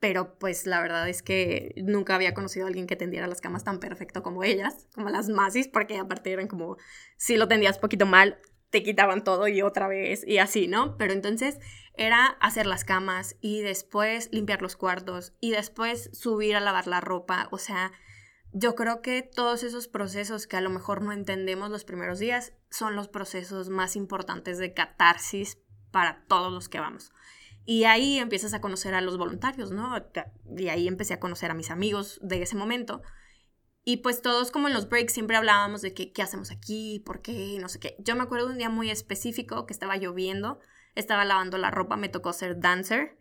[0.00, 3.64] Pero pues la verdad es que nunca había conocido a alguien que tendiera las camas
[3.64, 6.76] tan perfecto como ellas, como las masis, porque aparte eran como,
[7.16, 8.38] si lo tendías poquito mal,
[8.70, 10.96] te quitaban todo y otra vez y así, ¿no?
[10.98, 11.58] Pero entonces
[11.94, 17.00] era hacer las camas y después limpiar los cuartos y después subir a lavar la
[17.00, 17.92] ropa, o sea,
[18.52, 22.52] yo creo que todos esos procesos que a lo mejor no entendemos los primeros días
[22.70, 25.58] son los procesos más importantes de catarsis
[25.90, 27.12] para todos los que vamos.
[27.64, 29.94] Y ahí empiezas a conocer a los voluntarios, ¿no?
[30.56, 33.02] Y ahí empecé a conocer a mis amigos de ese momento.
[33.84, 37.58] Y pues todos como en los breaks siempre hablábamos de qué hacemos aquí, por qué,
[37.60, 37.96] no sé qué.
[37.98, 40.60] Yo me acuerdo de un día muy específico que estaba lloviendo,
[40.94, 43.17] estaba lavando la ropa, me tocó ser dancer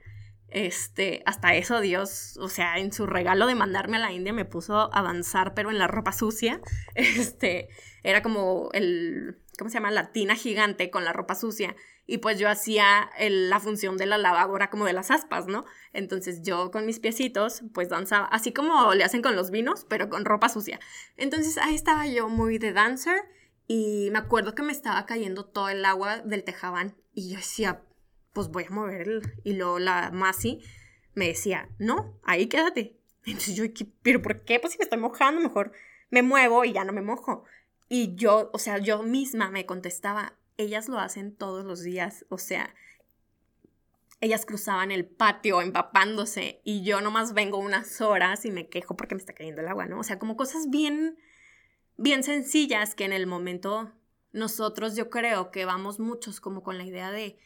[0.49, 4.45] este, hasta eso Dios, o sea, en su regalo de mandarme a la India me
[4.45, 6.61] puso a avanzar, pero en la ropa sucia.
[6.95, 7.69] Este,
[8.03, 9.91] era como el, ¿cómo se llama?
[9.91, 11.75] La tina gigante con la ropa sucia.
[12.05, 15.65] Y pues yo hacía la función de la lavadora como de las aspas, ¿no?
[15.91, 20.09] Entonces yo con mis piecitos, pues danzaba, así como le hacen con los vinos, pero
[20.09, 20.79] con ropa sucia.
[21.17, 23.19] Entonces ahí estaba yo muy de dancer
[23.67, 27.83] y me acuerdo que me estaba cayendo todo el agua del tejabán y yo decía,
[28.37, 29.33] pues voy a mover el...
[29.43, 30.61] Y luego la Masi
[31.15, 32.95] me decía, no, ahí quédate.
[33.25, 33.63] Entonces yo,
[34.03, 34.59] ¿pero por qué?
[34.59, 35.71] Pues si me estoy mojando, mejor
[36.11, 37.45] me muevo y ya no me mojo.
[37.89, 42.37] Y yo, o sea, yo misma me contestaba, ellas lo hacen todos los días, o
[42.37, 42.75] sea,
[44.21, 49.15] ellas cruzaban el patio empapándose y yo nomás vengo unas horas y me quejo porque
[49.15, 49.99] me está cayendo el agua, ¿no?
[49.99, 51.17] O sea, como cosas bien,
[51.97, 53.91] bien sencillas que en el momento
[54.31, 57.39] nosotros yo creo que vamos muchos como con la idea de,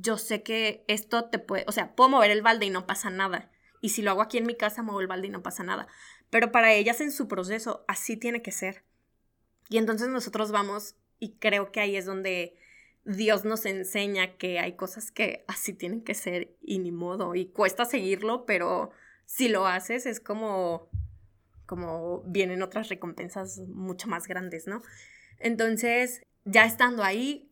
[0.00, 3.10] yo sé que esto te puede, o sea, puedo mover el balde y no pasa
[3.10, 3.50] nada.
[3.80, 5.86] Y si lo hago aquí en mi casa, muevo el balde y no pasa nada.
[6.30, 8.84] Pero para ellas en su proceso, así tiene que ser.
[9.68, 12.56] Y entonces nosotros vamos, y creo que ahí es donde
[13.04, 17.34] Dios nos enseña que hay cosas que así tienen que ser y ni modo.
[17.34, 18.90] Y cuesta seguirlo, pero
[19.26, 20.88] si lo haces es como,
[21.66, 24.82] como vienen otras recompensas mucho más grandes, ¿no?
[25.38, 27.50] Entonces, ya estando ahí,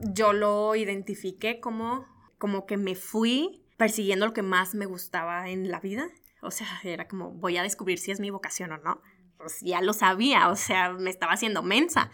[0.00, 2.06] yo lo identifiqué como,
[2.38, 6.08] como que me fui persiguiendo lo que más me gustaba en la vida.
[6.42, 9.00] O sea, era como, voy a descubrir si es mi vocación o no.
[9.38, 12.10] Pues ya lo sabía, o sea, me estaba haciendo mensa.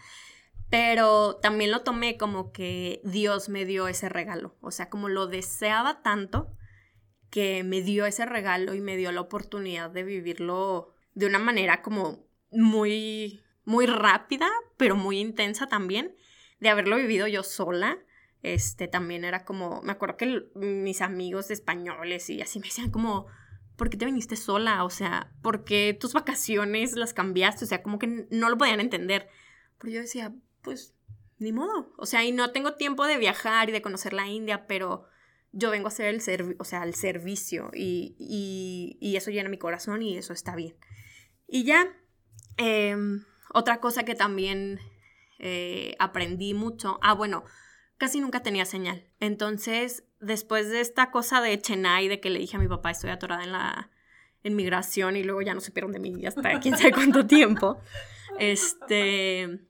[0.70, 4.56] Pero también lo tomé como que Dios me dio ese regalo.
[4.60, 6.56] O sea, como lo deseaba tanto
[7.30, 11.82] que me dio ese regalo y me dio la oportunidad de vivirlo de una manera
[11.82, 16.16] como muy, muy rápida, pero muy intensa también
[16.60, 17.98] de haberlo vivido yo sola,
[18.42, 23.26] este, también era como, me acuerdo que mis amigos españoles y así me decían como,
[23.76, 24.84] ¿por qué te viniste sola?
[24.84, 27.64] O sea, ¿por qué tus vacaciones las cambiaste?
[27.64, 29.28] O sea, como que no lo podían entender.
[29.78, 30.94] Pero yo decía, pues
[31.38, 31.92] ni modo.
[31.96, 35.06] O sea, y no tengo tiempo de viajar y de conocer la India, pero
[35.52, 38.14] yo vengo a hacer el, o sea, el servicio y,
[39.00, 40.76] y, eso llena mi corazón y eso está bien.
[41.48, 41.88] Y ya,
[42.56, 44.78] em, otra cosa que también
[45.40, 47.44] eh, aprendí mucho, ah, bueno,
[47.96, 49.06] casi nunca tenía señal.
[49.20, 53.10] Entonces, después de esta cosa de Chennai, de que le dije a mi papá, estoy
[53.10, 53.90] atorada en la
[54.42, 57.78] en migración y luego ya no supieron de mí hasta quién sabe cuánto tiempo,
[58.38, 59.60] este,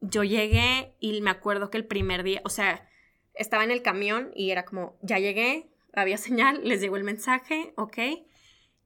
[0.00, 2.88] yo llegué y me acuerdo que el primer día, o sea,
[3.34, 7.72] estaba en el camión y era como, ya llegué, había señal, les llegó el mensaje,
[7.76, 7.98] ok.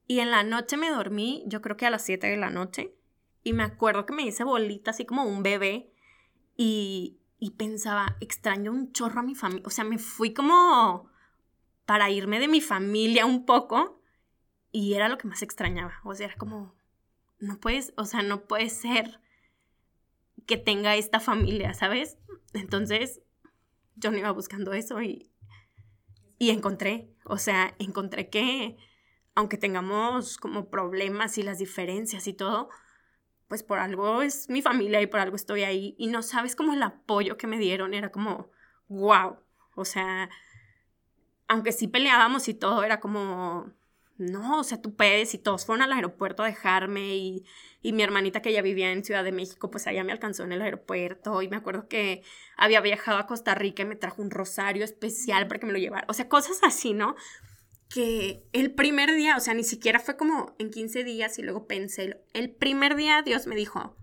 [0.07, 2.95] Y en la noche me dormí, yo creo que a las 7 de la noche,
[3.43, 5.92] y me acuerdo que me hice bolita así como un bebé
[6.65, 11.11] y, pensaba, extraño un chorro a mi familia, o sea, me fui como
[11.87, 14.01] para irme de mi familia un poco
[14.71, 16.75] y era lo que más extrañaba, o sea, era como,
[17.41, 19.21] no puedes, o sea, no puede ser
[20.47, 22.17] que tenga esta familia, ¿sabes?
[22.53, 23.21] Entonces,
[23.97, 25.31] yo no iba buscando eso y,
[26.39, 28.77] y encontré, o sea, encontré que
[29.35, 32.69] aunque tengamos como problemas y las diferencias y todo,
[33.53, 36.73] pues por algo es mi familia y por algo estoy ahí y no sabes como
[36.73, 38.51] el apoyo que me dieron, era como,
[38.89, 39.37] wow,
[39.75, 40.31] o sea,
[41.49, 43.71] aunque sí peleábamos y todo, era como,
[44.17, 47.45] no, o sea, tú puedes y todos fueron al aeropuerto a dejarme y,
[47.83, 50.53] y, mi hermanita que ya vivía en Ciudad de México, pues allá me alcanzó en
[50.53, 52.23] el aeropuerto y me acuerdo que
[52.57, 55.79] había viajado a Costa Rica y me trajo un rosario especial para que me lo
[55.79, 57.17] llevara, o sea, cosas así, ¿no?
[57.93, 61.67] Que el primer día, o sea, ni siquiera fue como en 15 días y luego
[61.67, 63.97] pensé, el primer día Dios me dijo,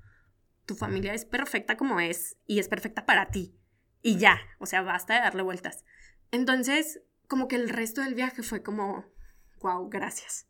[0.66, 3.56] tu familia es perfecta como es y es perfecta para ti
[4.02, 5.84] y ya, o sea, basta de darle vueltas.
[6.32, 9.06] Entonces, como que el resto del viaje fue como
[9.62, 10.48] wow, gracias.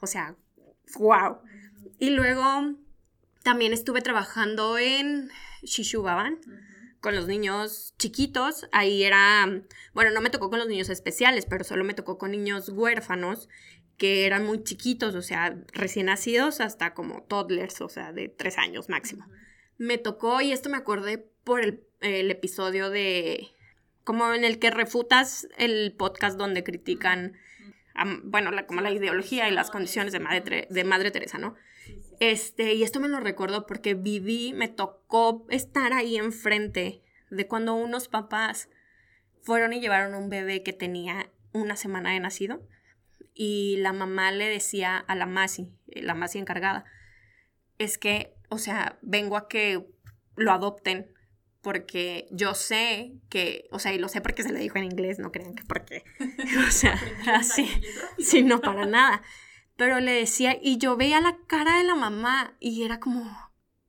[0.00, 0.36] O sea,
[0.98, 1.38] wow.
[1.98, 2.76] Y luego
[3.42, 5.30] también estuve trabajando en
[5.62, 6.40] Shishubaban
[7.00, 8.66] con los niños chiquitos.
[8.72, 9.46] Ahí era,
[9.94, 13.48] bueno, no me tocó con los niños especiales, pero solo me tocó con niños huérfanos
[13.96, 18.56] que eran muy chiquitos, o sea, recién nacidos hasta como toddlers, o sea, de tres
[18.56, 19.26] años máximo.
[19.76, 23.48] Me tocó, y esto me acordé por el, el episodio de,
[24.04, 27.36] como en el que refutas el podcast donde critican
[28.24, 31.56] bueno, la, como la ideología y las condiciones de Madre, de Madre Teresa, ¿no?
[32.20, 37.74] Este, y esto me lo recuerdo porque viví, me tocó estar ahí enfrente de cuando
[37.74, 38.68] unos papás
[39.42, 42.66] fueron y llevaron un bebé que tenía una semana de nacido
[43.34, 46.84] y la mamá le decía a la Masi, la Masi encargada,
[47.78, 49.86] es que, o sea, vengo a que
[50.34, 51.12] lo adopten
[51.62, 55.18] porque yo sé que, o sea, y lo sé porque se le dijo en inglés,
[55.18, 56.04] no crean que porque,
[56.68, 57.00] o sea,
[57.32, 57.68] así,
[58.18, 59.22] sí, no para nada.
[59.78, 63.24] Pero le decía, y yo veía la cara de la mamá y era como,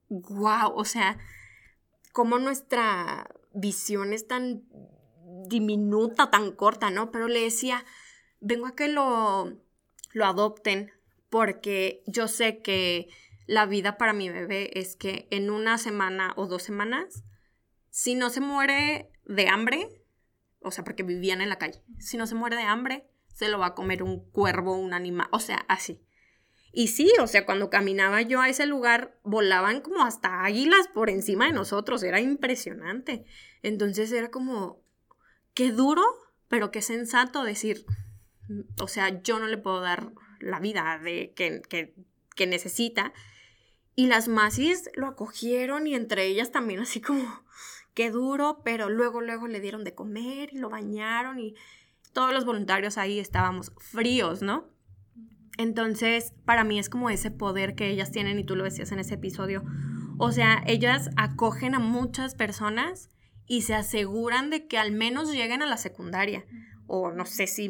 [0.08, 1.18] wow, o sea,
[2.14, 4.64] como nuestra visión es tan
[5.48, 7.10] diminuta, tan corta, ¿no?
[7.10, 7.84] Pero le decía,
[8.40, 9.58] vengo a que lo,
[10.14, 10.92] lo adopten
[11.32, 13.10] porque yo sé que
[13.48, 17.24] la vida para mi bebé es que en una semana o dos semanas
[17.90, 19.90] si no se muere de hambre,
[20.60, 23.09] o sea, porque vivían en la calle, si no se muere de hambre,
[23.40, 26.02] se lo va a comer un cuervo, un animal, o sea, así.
[26.74, 31.10] Y sí, o sea, cuando caminaba yo a ese lugar, volaban como hasta águilas por
[31.10, 33.24] encima de nosotros, era impresionante.
[33.64, 34.84] Entonces era como,
[35.54, 36.04] qué duro,
[36.50, 37.86] pero qué sensato decir,
[38.78, 41.96] o sea, yo no le puedo dar la vida de que, que,
[42.36, 43.14] que necesita.
[43.96, 47.46] Y las masis lo acogieron y entre ellas también así como,
[47.94, 51.56] qué duro, pero luego, luego le dieron de comer y lo bañaron y
[52.14, 54.70] todos los voluntarios ahí estábamos fríos, ¿no?
[55.58, 59.00] Entonces, para mí es como ese poder que ellas tienen y tú lo decías en
[59.00, 59.64] ese episodio.
[60.18, 63.10] O sea, ellas acogen a muchas personas
[63.46, 66.46] y se aseguran de que al menos lleguen a la secundaria
[66.88, 67.70] o no sé si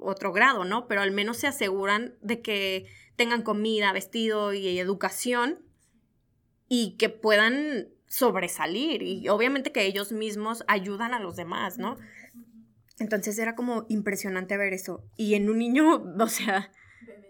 [0.00, 0.86] otro grado, ¿no?
[0.86, 5.60] Pero al menos se aseguran de que tengan comida, vestido y educación
[6.68, 11.96] y que puedan sobresalir y obviamente que ellos mismos ayudan a los demás, ¿no?
[13.00, 15.02] Entonces era como impresionante ver eso.
[15.16, 16.70] Y en un niño, o sea,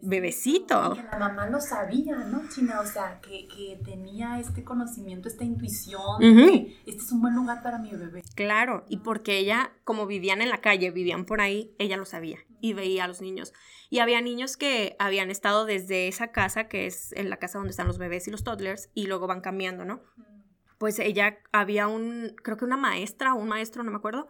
[0.03, 0.95] bebecito.
[0.95, 2.81] que la mamá lo sabía, ¿no, China?
[2.81, 7.79] O sea, que, tenía este conocimiento, esta intuición, que este es un buen lugar para
[7.79, 8.23] mi bebé.
[8.35, 12.39] Claro, y porque ella, como vivían en la calle, vivían por ahí, ella lo sabía
[12.61, 13.53] y veía a los niños.
[13.89, 17.71] Y había niños que habían estado desde esa casa, que es en la casa donde
[17.71, 20.01] están los bebés y los toddlers, y luego van cambiando, ¿no?
[20.81, 24.29] pues ella había un, creo que una maestra o un maestro, no me acuerdo,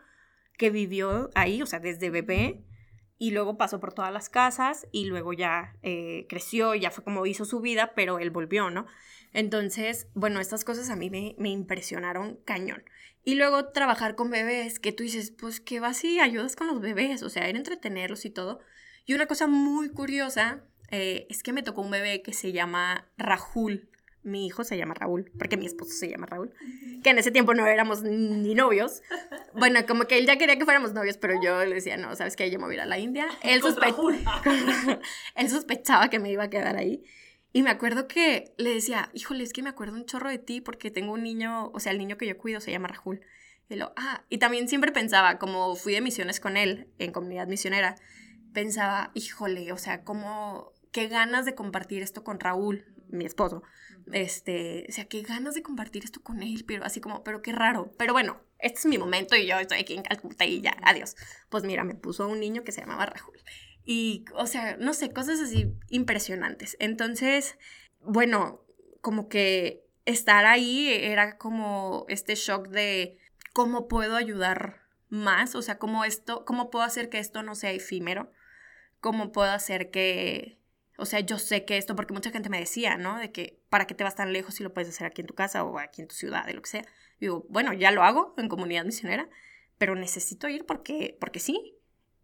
[0.60, 2.62] que vivió ahí, o sea, desde bebé,
[3.16, 7.24] y luego pasó por todas las casas y luego ya eh, creció, ya fue como
[7.24, 8.86] hizo su vida, pero él volvió, ¿no?
[9.32, 12.84] Entonces, bueno, estas cosas a mí me, me impresionaron cañón.
[13.24, 16.82] Y luego trabajar con bebés, que tú dices, pues que vas y ayudas con los
[16.82, 18.60] bebés, o sea, era entretenerlos y todo.
[19.06, 23.10] Y una cosa muy curiosa eh, es que me tocó un bebé que se llama
[23.16, 23.88] Rahul.
[24.22, 26.52] Mi hijo se llama Raúl, porque mi esposo se llama Raúl,
[27.02, 29.02] que en ese tiempo no éramos ni novios.
[29.54, 32.36] Bueno, como que él ya quería que fuéramos novios, pero yo le decía, no, ¿sabes
[32.36, 32.50] qué?
[32.50, 33.26] Yo me voy a ir a la India.
[33.42, 33.62] Él,
[35.34, 37.02] él sospechaba que me iba a quedar ahí.
[37.52, 40.60] Y me acuerdo que le decía, híjole, es que me acuerdo un chorro de ti
[40.60, 43.22] porque tengo un niño, o sea, el niño que yo cuido se llama Rahul.
[43.68, 47.48] Y, lo, ah, y también siempre pensaba, como fui de misiones con él en comunidad
[47.48, 47.96] misionera,
[48.52, 53.62] pensaba, híjole, o sea, como, qué ganas de compartir esto con Raúl, mi esposo.
[54.12, 57.52] Este, o sea, qué ganas de compartir esto con él, pero así como, pero qué
[57.52, 57.92] raro.
[57.96, 61.16] Pero bueno, este es mi momento y yo estoy aquí en Calcuta y ya, adiós.
[61.48, 63.38] Pues mira, me puso un niño que se llamaba Rahul.
[63.84, 66.76] Y, o sea, no sé, cosas así impresionantes.
[66.78, 67.58] Entonces,
[68.00, 68.64] bueno,
[69.00, 73.18] como que estar ahí era como este shock de
[73.52, 77.72] cómo puedo ayudar más, o sea, cómo esto, cómo puedo hacer que esto no sea
[77.72, 78.30] efímero,
[79.00, 80.58] cómo puedo hacer que,
[80.96, 83.18] o sea, yo sé que esto, porque mucha gente me decía, ¿no?
[83.18, 85.34] De que, ¿para qué te vas tan lejos si lo puedes hacer aquí en tu
[85.34, 86.84] casa o aquí en tu ciudad, de lo que sea?
[87.20, 89.28] digo, bueno, ya lo hago en comunidad misionera,
[89.78, 91.76] pero necesito ir porque, porque sí,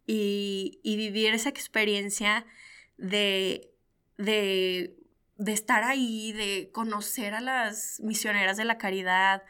[0.05, 2.45] y, vivir esa experiencia
[2.97, 3.69] de,
[4.17, 4.95] de,
[5.45, 9.43] estar ahí, de conocer a las misioneras de la caridad,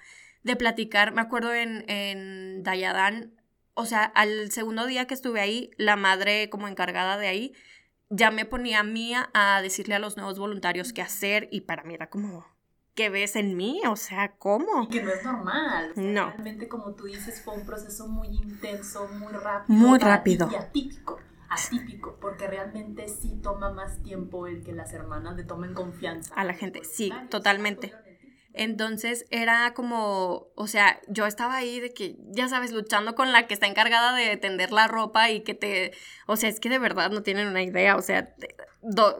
[0.43, 1.13] de platicar.
[1.13, 3.39] Me acuerdo en, en Dayadán,
[3.75, 7.53] o sea, al segundo día que estuve ahí, la madre como encargada de ahí,
[8.09, 11.83] ya me ponía a mí a decirle a los nuevos voluntarios qué hacer y para
[11.83, 12.45] mí era como,
[12.97, 13.81] ¿qué ves en mí?
[13.87, 14.83] O sea, ¿cómo?
[14.83, 15.93] Y que no es normal.
[15.95, 16.31] no.
[16.31, 19.77] Realmente, como tú dices, fue un proceso muy intenso, muy rápido.
[19.79, 20.49] Muy rápido.
[20.51, 21.19] Y atípico.
[21.49, 26.33] Atípico, porque realmente sí toma más tiempo el que las hermanas le tomen confianza.
[26.35, 27.93] A la gente, sí, totalmente.
[28.57, 33.47] Entonces era como, o sea, yo estaba ahí de que, ya sabes, luchando con la
[33.47, 35.93] que está encargada de tender la ropa y que te,
[36.25, 38.33] o sea, es que de verdad no tienen una idea, o sea,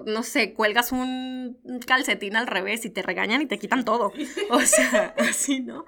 [0.06, 4.12] no sé, cuelgas un calcetín al revés y te regañan y te quitan todo,
[4.50, 5.86] o sea, así, ¿no?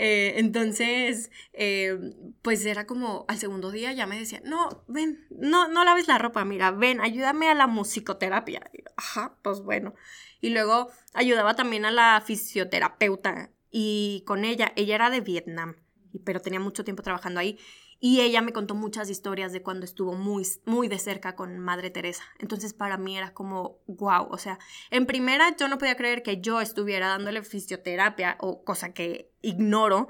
[0.00, 1.98] Eh, entonces, eh,
[2.42, 6.18] pues era como al segundo día ya me decía, no, ven, no, no laves la
[6.18, 8.70] ropa, mira, ven, ayúdame a la musicoterapia.
[8.96, 9.94] Ajá, pues bueno.
[10.40, 15.76] Y luego ayudaba también a la fisioterapeuta y con ella, ella era de Vietnam,
[16.24, 17.58] pero tenía mucho tiempo trabajando ahí.
[18.00, 21.90] Y ella me contó muchas historias de cuando estuvo muy, muy de cerca con Madre
[21.90, 22.22] Teresa.
[22.38, 24.60] Entonces para mí era como, wow, o sea,
[24.90, 30.06] en primera yo no podía creer que yo estuviera dándole fisioterapia o cosa que ignoro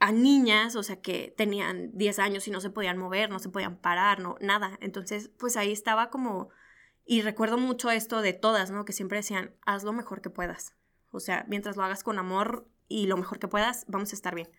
[0.00, 3.48] a niñas, o sea, que tenían 10 años y no se podían mover, no se
[3.48, 4.78] podían parar, no, nada.
[4.80, 6.50] Entonces, pues ahí estaba como
[7.10, 8.84] y recuerdo mucho esto de todas, ¿no?
[8.84, 10.74] Que siempre decían, haz lo mejor que puedas.
[11.10, 14.34] O sea, mientras lo hagas con amor y lo mejor que puedas, vamos a estar
[14.34, 14.50] bien.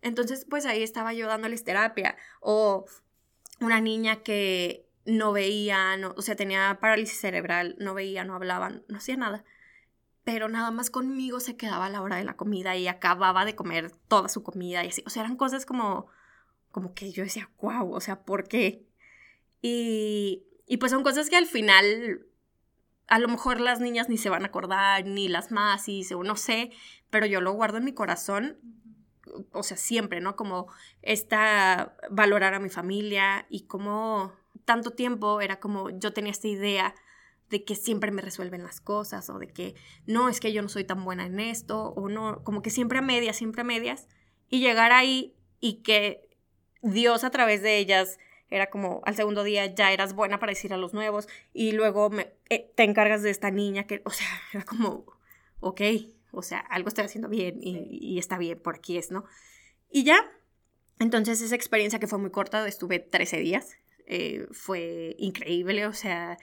[0.00, 2.16] Entonces, pues ahí estaba yo dándoles terapia.
[2.40, 2.86] O
[3.60, 8.70] una niña que no veía, no, o sea, tenía parálisis cerebral, no veía, no hablaba,
[8.70, 9.44] no hacía nada.
[10.24, 13.54] Pero nada más conmigo se quedaba a la hora de la comida y acababa de
[13.54, 15.04] comer toda su comida y así.
[15.06, 16.06] O sea, eran cosas como,
[16.70, 18.86] como que yo decía, wow, o sea, ¿por qué?
[19.60, 22.26] Y y pues son cosas que al final
[23.08, 26.36] a lo mejor las niñas ni se van a acordar, ni las más, y no
[26.36, 26.70] sé,
[27.10, 28.58] pero yo lo guardo en mi corazón,
[29.52, 30.36] o sea, siempre, ¿no?
[30.36, 30.66] Como
[31.02, 34.32] esta, valorar a mi familia y como
[34.64, 36.94] tanto tiempo era como yo tenía esta idea
[37.50, 39.74] de que siempre me resuelven las cosas o de que
[40.06, 42.98] no, es que yo no soy tan buena en esto o no, como que siempre
[42.98, 44.08] a medias, siempre a medias,
[44.48, 46.30] y llegar ahí y que
[46.80, 48.18] Dios a través de ellas
[48.52, 52.10] era como al segundo día ya eras buena para decir a los nuevos y luego
[52.10, 55.06] me, eh, te encargas de esta niña que, o sea, era como,
[55.60, 55.80] ok,
[56.32, 59.24] o sea, algo estoy haciendo bien y, está bien, por aquí es, ¿no?
[59.90, 60.30] Y ya,
[60.98, 63.76] entonces esa experiencia que fue muy corta, estuve 13 días,
[64.06, 66.36] eh, fue increíble, o sea,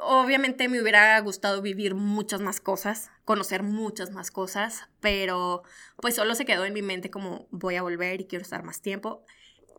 [0.00, 5.62] obviamente me hubiera gustado vivir muchas más cosas, conocer muchas más cosas, pero
[5.96, 8.80] pues solo se quedó en mi mente como voy a volver y quiero estar más
[8.80, 9.24] tiempo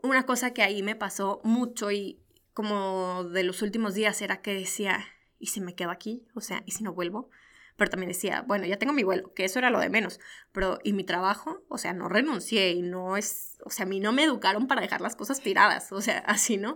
[0.04, 2.22] una cosa que ahí me pasó mucho y
[2.54, 5.06] como de los últimos días era que decía,
[5.40, 6.28] ¿y si me quedo aquí?
[6.36, 7.30] O sea, ¿y si no vuelvo?
[7.78, 10.20] Pero también decía, bueno, ya tengo mi vuelo, que eso era lo de menos,
[10.52, 11.64] pero ¿y mi trabajo?
[11.70, 14.82] O sea, no renuncié y no es, o sea, a mí no me educaron para
[14.82, 16.76] dejar las cosas tiradas, o sea, así, ¿no?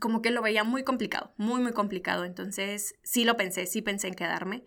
[0.00, 2.24] Como que lo veía muy complicado, muy, muy complicado.
[2.24, 4.64] Entonces, sí lo pensé, sí pensé en quedarme,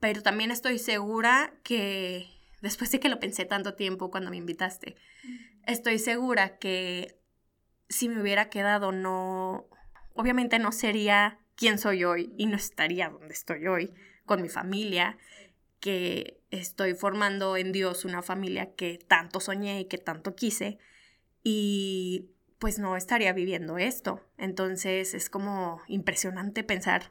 [0.00, 2.26] pero también estoy segura que
[2.60, 4.96] después de que lo pensé tanto tiempo cuando me invitaste,
[5.66, 7.18] estoy segura que
[7.88, 9.66] si me hubiera quedado, no,
[10.14, 13.94] obviamente no sería quien soy hoy y no estaría donde estoy hoy
[14.26, 15.18] con mi familia,
[15.80, 20.78] que estoy formando en Dios una familia que tanto soñé y que tanto quise
[21.42, 24.24] y pues no estaría viviendo esto.
[24.38, 27.10] Entonces es como impresionante pensar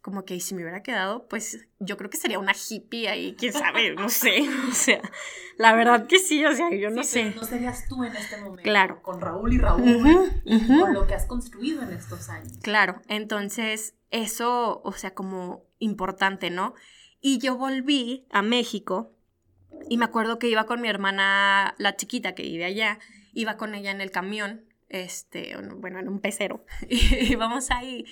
[0.00, 3.52] como que si me hubiera quedado, pues yo creo que sería una hippie ahí, quién
[3.52, 5.00] sabe, no sé, o sea,
[5.56, 7.34] la verdad que sí, o sea, yo no sé.
[7.34, 8.62] no serías tú en este momento.
[8.62, 9.02] Claro.
[9.02, 12.52] Con Raúl y Raúl, y con lo que has construido en estos años.
[12.62, 16.74] Claro, entonces eso, o sea, como importante, ¿no?
[17.20, 19.12] Y yo volví a México
[19.88, 22.98] y me acuerdo que iba con mi hermana, la chiquita que vive allá,
[23.32, 28.04] iba con ella en el camión, este, bueno, en un pecero, y íbamos ahí.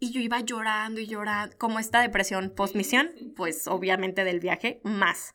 [0.00, 5.34] Y yo iba llorando y llorando, como esta depresión post-misión, pues obviamente del viaje, más.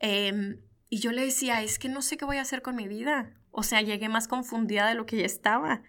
[0.00, 2.88] Em, y yo le decía, es que no sé qué voy a hacer con mi
[2.88, 3.32] vida.
[3.52, 5.82] O sea, llegué más confundida de lo que ya estaba.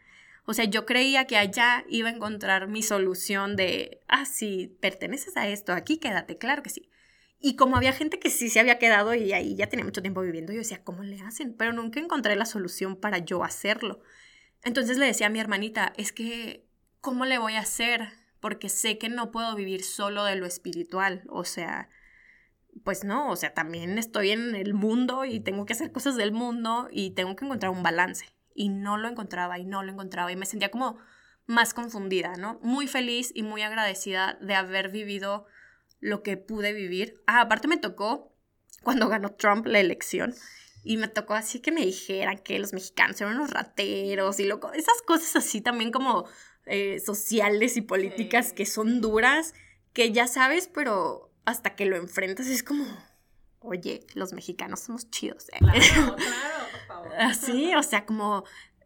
[0.45, 5.37] O sea, yo creía que allá iba a encontrar mi solución de, ah, sí, perteneces
[5.37, 6.89] a esto, aquí quédate, claro que sí.
[7.39, 10.21] Y como había gente que sí se había quedado y ahí ya tenía mucho tiempo
[10.21, 11.55] viviendo, yo decía, ¿cómo le hacen?
[11.55, 14.01] Pero nunca encontré la solución para yo hacerlo.
[14.63, 16.67] Entonces le decía a mi hermanita, es que,
[17.01, 18.09] ¿cómo le voy a hacer?
[18.39, 21.23] Porque sé que no puedo vivir solo de lo espiritual.
[21.27, 21.89] O sea,
[22.83, 26.31] pues no, o sea, también estoy en el mundo y tengo que hacer cosas del
[26.31, 28.25] mundo y tengo que encontrar un balance
[28.55, 30.97] y no lo encontraba y no lo encontraba y me sentía como
[31.45, 32.59] más confundida, ¿no?
[32.61, 35.45] Muy feliz y muy agradecida de haber vivido
[35.99, 37.21] lo que pude vivir.
[37.27, 38.33] Ah, aparte me tocó
[38.83, 40.33] cuando ganó Trump la elección
[40.83, 44.71] y me tocó así que me dijeran que los mexicanos eran unos rateros y loco,
[44.73, 46.25] esas cosas así también como
[46.65, 49.53] eh, sociales y políticas que son duras,
[49.93, 52.85] que ya sabes, pero hasta que lo enfrentas es como,
[53.59, 55.49] oye, los mexicanos somos chidos.
[55.49, 55.57] ¿eh?
[55.59, 55.75] Claro,
[56.15, 57.13] claro, por favor.
[57.17, 58.43] Así, o sea, como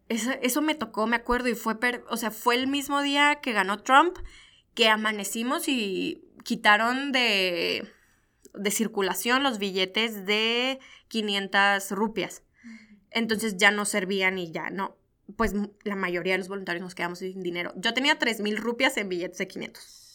[0.09, 1.77] eso, eso me tocó, me acuerdo, y fue,
[2.09, 4.17] o sea, fue el mismo día que ganó Trump
[4.73, 7.87] que amanecimos y quitaron de,
[8.53, 12.43] de circulación los billetes de 500 rupias.
[13.09, 14.97] Entonces ya no servían y ya no.
[15.37, 15.53] Pues
[15.83, 17.73] la mayoría de los voluntarios nos quedamos sin dinero.
[17.75, 20.05] Yo tenía 3.000 rupias en billetes de 500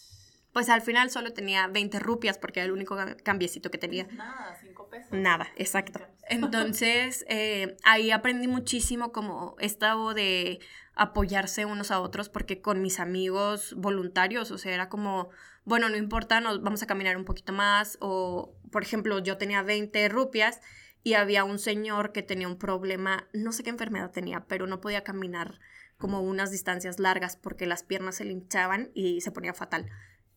[0.53, 4.07] pues al final solo tenía 20 rupias porque era el único cambiecito que tenía.
[4.11, 5.11] Nada, 5 pesos.
[5.11, 6.01] Nada, exacto.
[6.27, 10.59] Entonces eh, ahí aprendí muchísimo como estado de
[10.93, 15.29] apoyarse unos a otros porque con mis amigos voluntarios, o sea, era como,
[15.63, 19.63] bueno, no importa, nos vamos a caminar un poquito más o, por ejemplo, yo tenía
[19.63, 20.59] 20 rupias
[21.03, 24.81] y había un señor que tenía un problema, no sé qué enfermedad tenía, pero no
[24.81, 25.59] podía caminar
[25.97, 29.89] como unas distancias largas porque las piernas se le hinchaban y se ponía fatal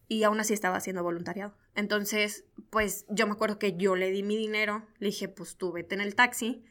[0.08, 1.54] y aún así estaba haciendo voluntariado.
[1.74, 5.72] Entonces, pues yo me acuerdo que yo le di mi dinero, le dije, pues tú
[5.72, 6.64] vete en el taxi,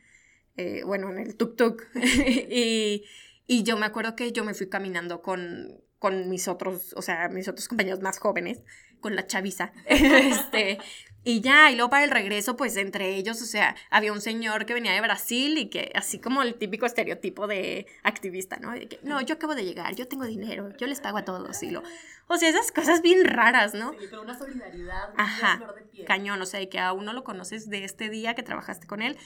[0.56, 1.84] eh, bueno, en el tuk-tuk,
[2.50, 3.04] y,
[3.48, 7.28] y, yo me acuerdo que yo me fui caminando con, con mis otros, o sea,
[7.30, 8.62] mis otros compañeros más jóvenes,
[9.04, 10.80] con la chaviza, este,
[11.24, 14.66] y ya, y luego para el regreso, pues entre ellos, o sea, había un señor
[14.66, 18.72] que venía de Brasil y que, así como el típico estereotipo de activista, ¿no?
[18.72, 21.62] De que, no, yo acabo de llegar, yo tengo dinero, yo les pago a todos,
[21.62, 21.84] y lo.
[22.28, 23.92] O sea, esas cosas bien raras, ¿no?
[23.92, 25.62] Sí, pero una solidaridad, Ajá,
[26.08, 29.02] cañón, o sea, de que a uno lo conoces de este día que trabajaste con
[29.02, 29.18] él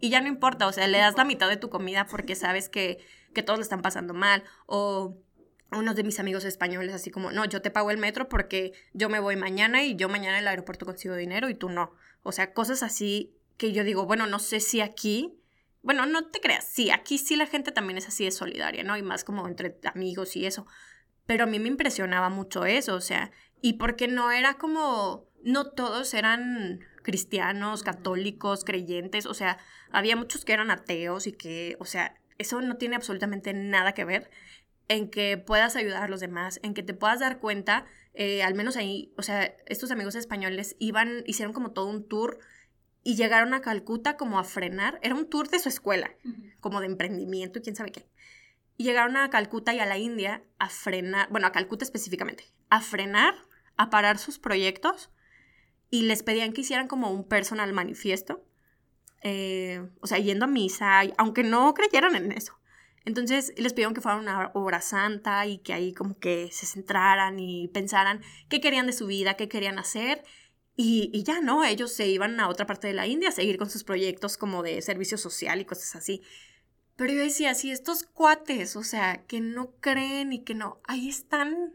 [0.00, 2.68] y ya no importa, o sea, le das la mitad de tu comida porque sabes
[2.68, 2.98] que,
[3.32, 5.16] que todos le están pasando mal, o
[5.72, 9.08] unos de mis amigos españoles así como, no, yo te pago el metro porque yo
[9.08, 11.92] me voy mañana y yo mañana en el aeropuerto consigo dinero y tú no.
[12.22, 15.38] O sea, cosas así que yo digo, bueno, no sé si aquí,
[15.82, 18.96] bueno, no te creas, sí, aquí sí la gente también es así de solidaria, ¿no?
[18.96, 20.66] Y más como entre amigos y eso.
[21.26, 25.70] Pero a mí me impresionaba mucho eso, o sea, y porque no era como, no
[25.70, 29.58] todos eran cristianos, católicos, creyentes, o sea,
[29.90, 34.04] había muchos que eran ateos y que, o sea, eso no tiene absolutamente nada que
[34.04, 34.30] ver
[34.88, 38.54] en que puedas ayudar a los demás, en que te puedas dar cuenta, eh, al
[38.54, 42.38] menos ahí, o sea, estos amigos españoles iban, hicieron como todo un tour
[43.02, 46.14] y llegaron a Calcuta como a frenar, era un tour de su escuela,
[46.60, 48.08] como de emprendimiento y quién sabe qué.
[48.76, 52.80] Y llegaron a Calcuta y a la India a frenar, bueno, a Calcuta específicamente, a
[52.80, 53.34] frenar,
[53.76, 55.10] a parar sus proyectos
[55.90, 58.44] y les pedían que hicieran como un personal manifiesto,
[59.22, 62.58] eh, o sea, yendo a misa, aunque no creyeran en eso
[63.04, 67.38] entonces les pidieron que fuera una obra santa y que ahí como que se centraran
[67.38, 70.24] y pensaran qué querían de su vida, qué querían hacer.
[70.76, 71.64] Y, ya, ¿no?
[71.64, 74.62] Ellos se iban a otra parte de la India a seguir con sus proyectos como
[74.62, 76.22] de servicio social y cosas así.
[76.96, 81.08] Pero yo decía, si estos cuates, o sea, que no creen y que no, ahí
[81.08, 81.72] están.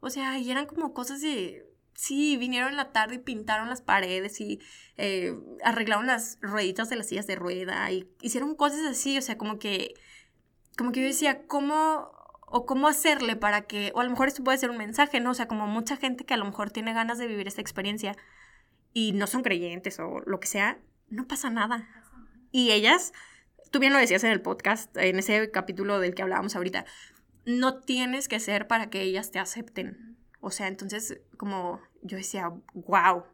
[0.00, 3.82] O sea, y eran como cosas de, sí, vinieron en la tarde y pintaron las
[3.82, 4.60] paredes y
[4.96, 9.38] eh, arreglaron las rueditas de las sillas de rueda y hicieron cosas así, o sea,
[9.38, 9.94] como que
[10.78, 12.12] como que yo decía, ¿cómo
[12.46, 15.32] o cómo hacerle para que, o a lo mejor esto puede ser un mensaje, ¿no?
[15.32, 18.16] O sea, como mucha gente que a lo mejor tiene ganas de vivir esta experiencia
[18.92, 21.88] y no son creyentes o lo que sea, no pasa nada.
[22.52, 23.12] Y ellas,
[23.72, 26.86] tú bien lo decías en el podcast, en ese capítulo del que hablábamos ahorita,
[27.44, 30.16] no tienes que ser para que ellas te acepten.
[30.40, 33.24] O sea, entonces, como yo decía, wow.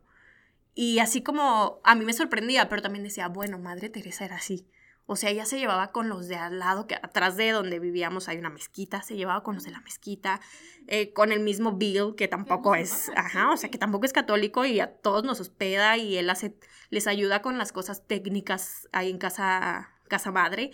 [0.75, 4.67] Y así como a mí me sorprendía, pero también decía, bueno, Madre Teresa era así.
[5.07, 8.29] O sea, ella se llevaba con los de al lado, que atrás de donde vivíamos
[8.29, 10.41] hay una mezquita, se llevaba con los de la mezquita,
[10.87, 14.65] eh, con el mismo Bill, que tampoco es, ajá, o sea, que tampoco es católico
[14.65, 16.57] y a todos nos hospeda y él hace,
[16.89, 20.71] les ayuda con las cosas técnicas ahí en casa, casa madre.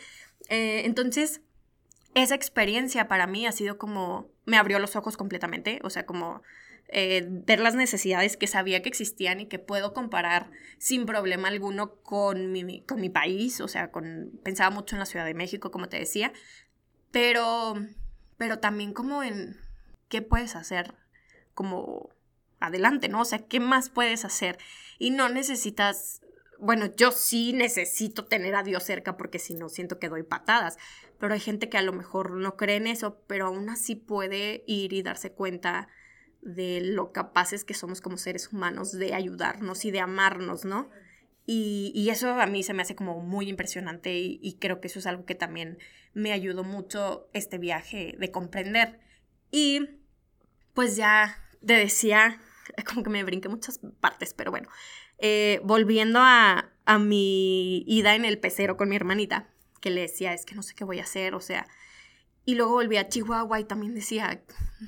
[0.49, 1.41] Eh, entonces,
[2.15, 6.43] esa experiencia para mí ha sido como, me abrió los ojos completamente, o sea, como
[6.93, 11.95] eh, ver las necesidades que sabía que existían y que puedo comparar sin problema alguno
[12.03, 15.71] con mi, con mi país, o sea, con, pensaba mucho en la Ciudad de México,
[15.71, 16.33] como te decía,
[17.13, 17.75] pero,
[18.39, 19.57] pero también como en
[20.09, 20.95] qué puedes hacer
[21.55, 22.11] como
[22.59, 23.21] adelante, ¿no?
[23.21, 24.59] O sea, ¿qué más puedes hacer?
[24.99, 26.23] Y no necesitas,
[26.59, 30.77] bueno, yo sí necesito tener a Dios cerca porque si no siento que doy patadas,
[31.21, 34.65] pero hay gente que a lo mejor no cree en eso, pero aún así puede
[34.67, 35.89] ir y darse cuenta
[36.43, 40.91] de lo capaces que somos como seres humanos de ayudarnos y de amarnos, ¿no?
[41.47, 45.07] Y, eso a mí se me hace como muy impresionante y, creo que eso es
[45.07, 45.79] algo que también
[46.15, 49.01] me ayudó mucho este viaje de comprender.
[49.51, 49.89] Y
[50.75, 52.41] pues ya te decía,
[52.89, 54.69] como que me brinqué muchas partes, pero bueno,
[55.19, 59.49] eh, volviendo a, a mi ida en el pecero con mi hermanita,
[59.81, 61.67] que le decía, es que no sé qué voy a hacer, o sea,
[62.45, 64.43] y luego volví a Chihuahua y también decía,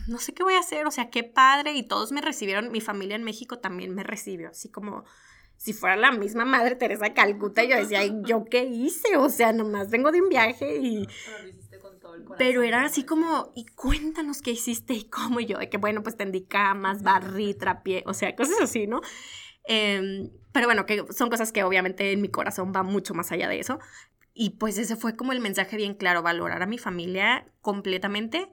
[0.09, 1.75] no sé qué voy a hacer, o sea, qué padre.
[1.75, 5.05] Y todos me recibieron, mi familia en México también me recibió, así como
[5.57, 7.63] si fuera la misma Madre Teresa de Calcuta.
[7.63, 9.17] Y yo decía, ¿yo qué hice?
[9.17, 11.07] O sea, nomás vengo de un viaje y...
[12.37, 16.03] Pero era así como, y cuéntanos qué hiciste y cómo y yo, de que bueno,
[16.03, 19.01] pues tendí camas, barrí, trapié, o sea, cosas así, ¿no?
[19.65, 23.49] Em, pero bueno, que son cosas que obviamente en mi corazón va mucho más allá
[23.49, 23.79] de eso.
[24.35, 28.49] Y pues ese fue como el mensaje bien claro, valorar a mi familia completamente,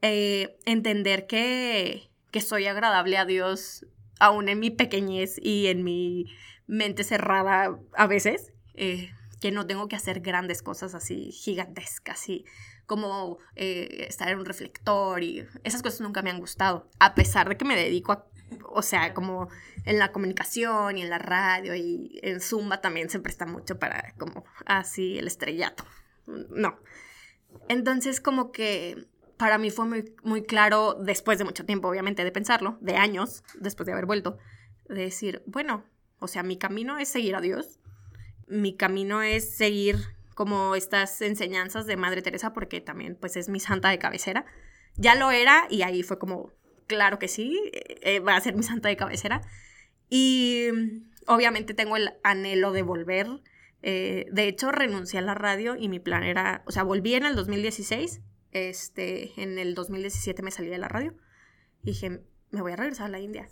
[0.00, 3.86] eh, entender que, que soy agradable a Dios
[4.18, 6.26] aún en mi pequeñez y en mi
[6.66, 9.10] mente cerrada a veces, eh,
[9.40, 12.44] que no tengo que hacer grandes cosas así gigantescas y
[12.86, 17.48] como eh, estar en un reflector y esas cosas nunca me han gustado, a pesar
[17.48, 18.26] de que me dedico a
[18.68, 19.48] o sea, como
[19.84, 24.14] en la comunicación y en la radio y en Zumba también se presta mucho para
[24.18, 25.84] como así el estrellato.
[26.26, 26.78] No.
[27.68, 32.32] Entonces como que para mí fue muy, muy claro, después de mucho tiempo obviamente de
[32.32, 34.38] pensarlo, de años, después de haber vuelto,
[34.88, 35.84] de decir, bueno,
[36.18, 37.80] o sea, mi camino es seguir a Dios,
[38.46, 39.96] mi camino es seguir
[40.34, 44.46] como estas enseñanzas de Madre Teresa porque también pues es mi santa de cabecera.
[44.96, 46.52] Ya lo era y ahí fue como
[46.92, 49.40] claro que sí, eh, va a ser mi santa de cabecera.
[50.10, 50.68] Y
[51.26, 53.28] obviamente tengo el anhelo de volver.
[53.80, 57.24] Eh, de hecho, renuncié a la radio y mi plan era, o sea, volví en
[57.24, 58.20] el 2016,
[58.50, 61.16] este, en el 2017 me salí de la radio
[61.82, 62.20] y dije,
[62.50, 63.48] me voy a regresar a la India.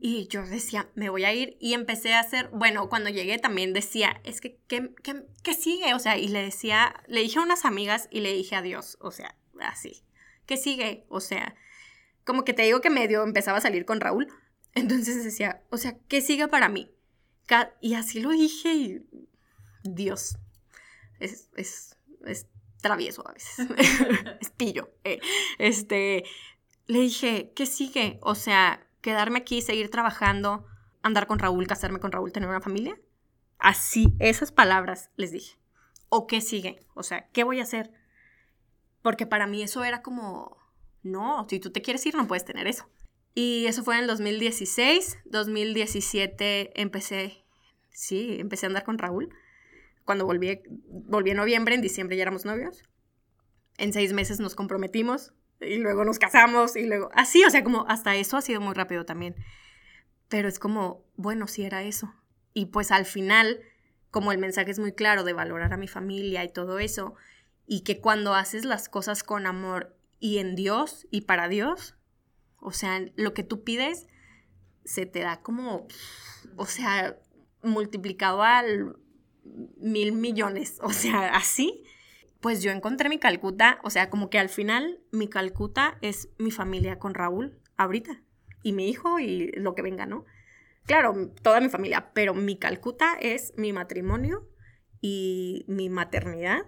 [0.00, 1.56] Y yo decía, me voy a ir.
[1.58, 5.94] Y empecé a hacer, bueno, cuando llegué también decía, es que, ¿qué, qué, qué sigue?
[5.94, 9.10] O sea, y le decía, le dije a unas amigas y le dije adiós, o
[9.10, 10.04] sea, así.
[10.46, 11.06] ¿Qué sigue?
[11.08, 11.56] O sea,
[12.24, 14.28] como que te digo que medio empezaba a salir con Raúl.
[14.74, 16.90] Entonces decía, o sea, ¿qué sigue para mí?
[17.80, 19.06] Y así lo dije y
[19.82, 20.38] Dios,
[21.20, 22.46] es, es, es
[22.80, 23.66] travieso a veces,
[24.40, 24.90] es pillo.
[25.04, 25.20] Eh.
[25.58, 26.24] Este,
[26.86, 28.18] le dije, ¿qué sigue?
[28.22, 30.66] O sea, quedarme aquí, seguir trabajando,
[31.02, 32.98] andar con Raúl, casarme con Raúl, tener una familia.
[33.58, 35.58] Así, esas palabras les dije.
[36.08, 36.80] ¿O qué sigue?
[36.94, 37.92] O sea, ¿qué voy a hacer?
[39.02, 40.56] Porque para mí eso era como,
[41.04, 42.88] no, si tú te quieres ir no puedes tener eso.
[43.34, 47.44] Y eso fue en el 2016, 2017 empecé,
[47.90, 49.34] sí, empecé a andar con Raúl.
[50.04, 52.84] Cuando volví, volví en noviembre, en diciembre ya éramos novios.
[53.76, 57.86] En seis meses nos comprometimos y luego nos casamos y luego así, o sea, como
[57.88, 59.34] hasta eso ha sido muy rápido también.
[60.28, 62.14] Pero es como, bueno, sí era eso.
[62.52, 63.60] Y pues al final,
[64.10, 67.14] como el mensaje es muy claro de valorar a mi familia y todo eso,
[67.66, 71.96] y que cuando haces las cosas con amor y en Dios y para Dios,
[72.58, 74.06] o sea, lo que tú pides
[74.84, 75.86] se te da como,
[76.56, 77.18] o sea,
[77.62, 78.96] multiplicado al
[79.76, 81.84] mil millones, o sea, así.
[82.40, 86.50] Pues yo encontré mi Calcuta, o sea, como que al final mi Calcuta es mi
[86.50, 88.22] familia con Raúl ahorita,
[88.62, 90.26] y mi hijo y lo que venga, ¿no?
[90.84, 94.46] Claro, toda mi familia, pero mi Calcuta es mi matrimonio
[95.00, 96.66] y mi maternidad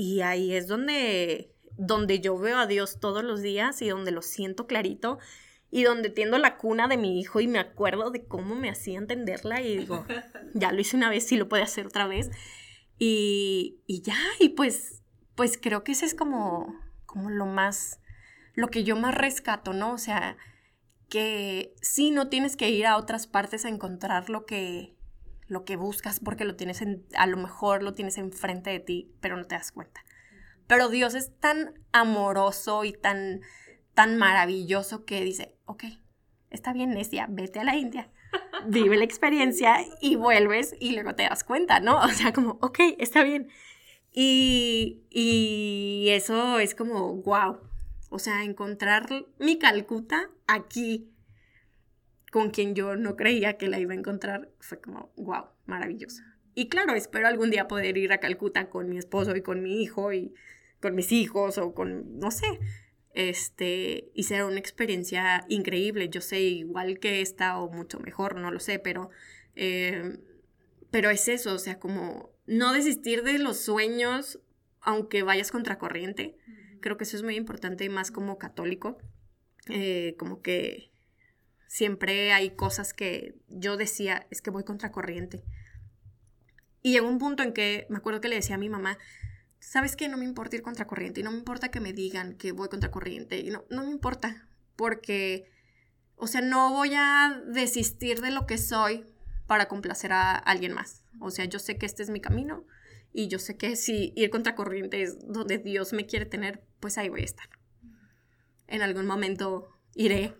[0.00, 4.20] y ahí es donde, donde yo veo a Dios todos los días y donde lo
[4.20, 5.18] siento clarito
[5.70, 8.98] y donde tiendo la cuna de mi hijo y me acuerdo de cómo me hacía
[8.98, 10.04] entenderla y digo,
[10.54, 12.30] ya lo hice una vez, sí lo puede hacer otra vez.
[12.98, 15.02] Y, y ya, y pues,
[15.34, 18.00] pues creo que ese es como, como lo más,
[18.54, 19.94] lo que yo más rescato, ¿no?
[19.94, 20.36] O sea,
[21.08, 24.98] que sí, no tienes que ir a otras partes a encontrar lo que,
[25.46, 29.14] lo que buscas porque lo tienes en, a lo mejor lo tienes enfrente de ti,
[29.22, 30.04] pero no te das cuenta.
[30.70, 33.40] Pero Dios es tan amoroso y tan
[33.92, 35.82] tan maravilloso que dice, ok,
[36.48, 38.08] está bien, necia, vete a la India,
[38.68, 41.98] vive la experiencia y vuelves y luego te das cuenta, ¿no?
[42.00, 43.48] O sea, como, ok, está bien.
[44.12, 47.58] Y, y eso es como, wow.
[48.08, 49.08] O sea, encontrar
[49.40, 51.10] mi Calcuta aquí
[52.30, 56.22] con quien yo no creía que la iba a encontrar fue como, wow, maravilloso.
[56.54, 59.82] Y claro, espero algún día poder ir a Calcuta con mi esposo y con mi
[59.82, 60.32] hijo y
[60.80, 62.58] con mis hijos o con, no sé,
[63.12, 66.08] este, y será una experiencia increíble.
[66.08, 69.10] Yo sé igual que esta o mucho mejor, no lo sé, pero,
[69.56, 70.18] eh,
[70.90, 74.40] pero es eso, o sea, como no desistir de los sueños
[74.80, 76.36] aunque vayas contracorriente.
[76.80, 78.98] Creo que eso es muy importante y más como católico,
[79.68, 80.90] eh, como que
[81.66, 85.44] siempre hay cosas que yo decía, es que voy contracorriente.
[86.82, 88.98] Y llegó un punto en que me acuerdo que le decía a mi mamá,
[89.60, 90.08] ¿sabes qué?
[90.08, 93.38] No me importa ir contracorriente y no me importa que me digan que voy contracorriente
[93.38, 95.50] y no, no me importa porque,
[96.16, 99.04] o sea, no voy a desistir de lo que soy
[99.46, 101.04] para complacer a alguien más.
[101.20, 102.64] O sea, yo sé que este es mi camino
[103.12, 107.08] y yo sé que si ir contracorriente es donde Dios me quiere tener, pues ahí
[107.08, 107.48] voy a estar.
[108.66, 110.34] En algún momento iré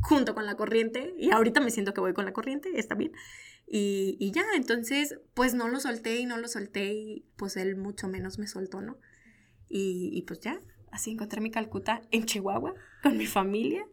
[0.00, 3.12] junto con la corriente y ahorita me siento que voy con la corriente, está bien.
[3.70, 8.08] Y, ya, entonces, pues no lo solté y no lo solté y pues él mucho
[8.08, 8.98] menos me soltó, ¿no?
[9.68, 10.60] Y, pues ya,
[10.90, 13.86] así encontré mi Calcuta en Chihuahua con mi familia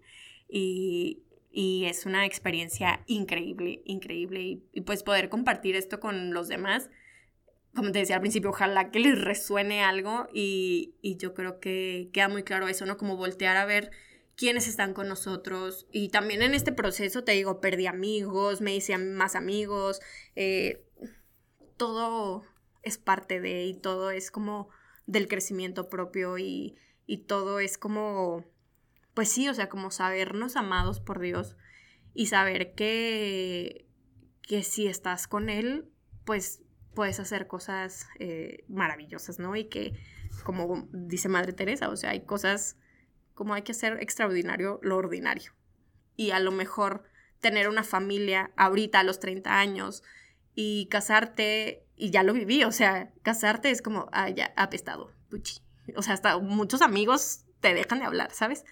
[0.47, 1.21] y,
[1.57, 6.89] es una experiencia increíble, increíble y, pues poder compartir esto con los demás.
[7.75, 12.09] Como te decía al principio, ojalá que les resuene algo y, y yo creo que
[12.13, 12.95] queda muy claro eso, ¿no?
[12.95, 13.91] Como voltear a ver
[14.35, 15.87] quiénes están con nosotros.
[15.91, 20.01] Y también en este proceso, te digo, perdí amigos, me hice más amigos,
[20.35, 20.85] eh,
[21.77, 22.43] todo
[22.83, 24.69] es parte de y todo es como
[25.05, 26.75] del crecimiento propio y,
[27.05, 28.45] y todo es como,
[29.13, 31.57] pues sí, o sea, como sabernos amados por Dios
[32.13, 33.87] y saber que,
[34.41, 35.89] que si estás con Él,
[36.25, 36.61] pues
[36.93, 39.55] puedes hacer cosas eh, maravillosas, ¿no?
[39.55, 39.93] Y que,
[40.43, 42.77] como dice Madre Teresa, o sea, hay cosas
[43.35, 45.51] como hay que hacer extraordinario lo ordinario.
[46.15, 47.03] Y a lo mejor
[47.41, 50.01] tener una familia ahorita a los 30 años
[50.55, 55.61] y casarte, y ya lo viví, o sea, casarte es como, ah, ya, apestado, puchi.
[55.95, 58.65] O sea, hasta muchos amigos te dejan de hablar, ¿sabes?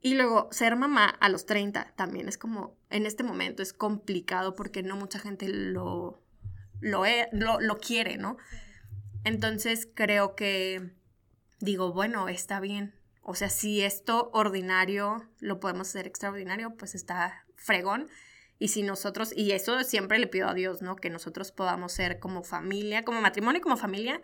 [0.00, 4.56] Y luego ser mamá a los 30 también es como, en este momento es complicado
[4.56, 6.22] porque no mucha gente lo,
[6.80, 8.38] lo, lo, lo quiere, ¿no?
[9.24, 10.90] Entonces creo que
[11.60, 12.94] digo, bueno, está bien,
[13.30, 18.08] o sea, si esto ordinario lo podemos hacer extraordinario, pues está fregón.
[18.58, 20.96] Y si nosotros, y eso siempre le pido a Dios, ¿no?
[20.96, 24.20] Que nosotros podamos ser como familia, como matrimonio y como familia,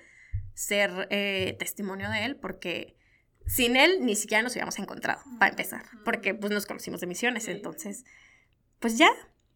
[0.54, 2.96] ser eh, testimonio de Él, porque
[3.46, 7.46] sin Él ni siquiera nos hubiéramos encontrado, para empezar, porque pues nos conocimos de misiones,
[7.46, 8.04] entonces,
[8.80, 9.10] pues ya,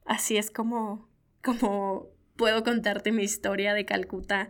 [0.05, 1.11] así es como,
[1.43, 4.49] como puedo contarte mi historia de Calcuta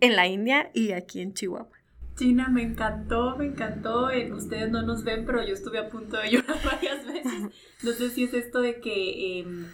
[0.00, 1.79] en la India y aquí en Chihuahua.
[2.20, 4.10] China, me encantó, me encantó.
[4.10, 7.50] Eh, ustedes no nos ven, pero yo estuve a punto de llorar varias veces.
[7.82, 9.66] No sé si es esto de que em,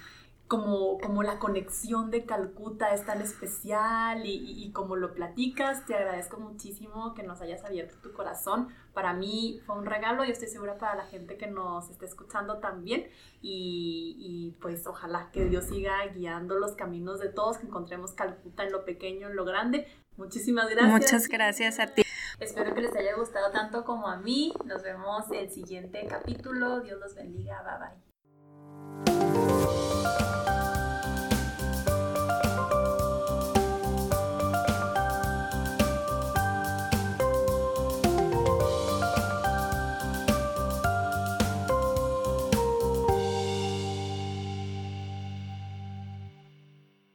[0.47, 6.39] como, como la conexión de Calcuta es tan especial y, como lo platicas, te agradezco
[6.39, 8.69] muchísimo que nos hayas abierto tu corazón.
[8.95, 12.59] Para mí fue un regalo y estoy segura para la gente que nos esté escuchando
[12.59, 13.09] también.
[13.43, 18.63] Y, y pues ojalá que Dios siga guiando los caminos de todos, que encontremos Calcuta
[18.63, 19.89] en lo pequeño, en lo grande.
[20.17, 20.93] Muchísimas gracias.
[20.93, 22.03] Muchas gracias a ti.
[22.39, 24.53] Espero que les haya gustado tanto como a mí.
[24.65, 26.81] Nos vemos en el siguiente capítulo.
[26.81, 27.63] Dios los bendiga.
[27.63, 27.79] Bye
[29.05, 29.96] bye.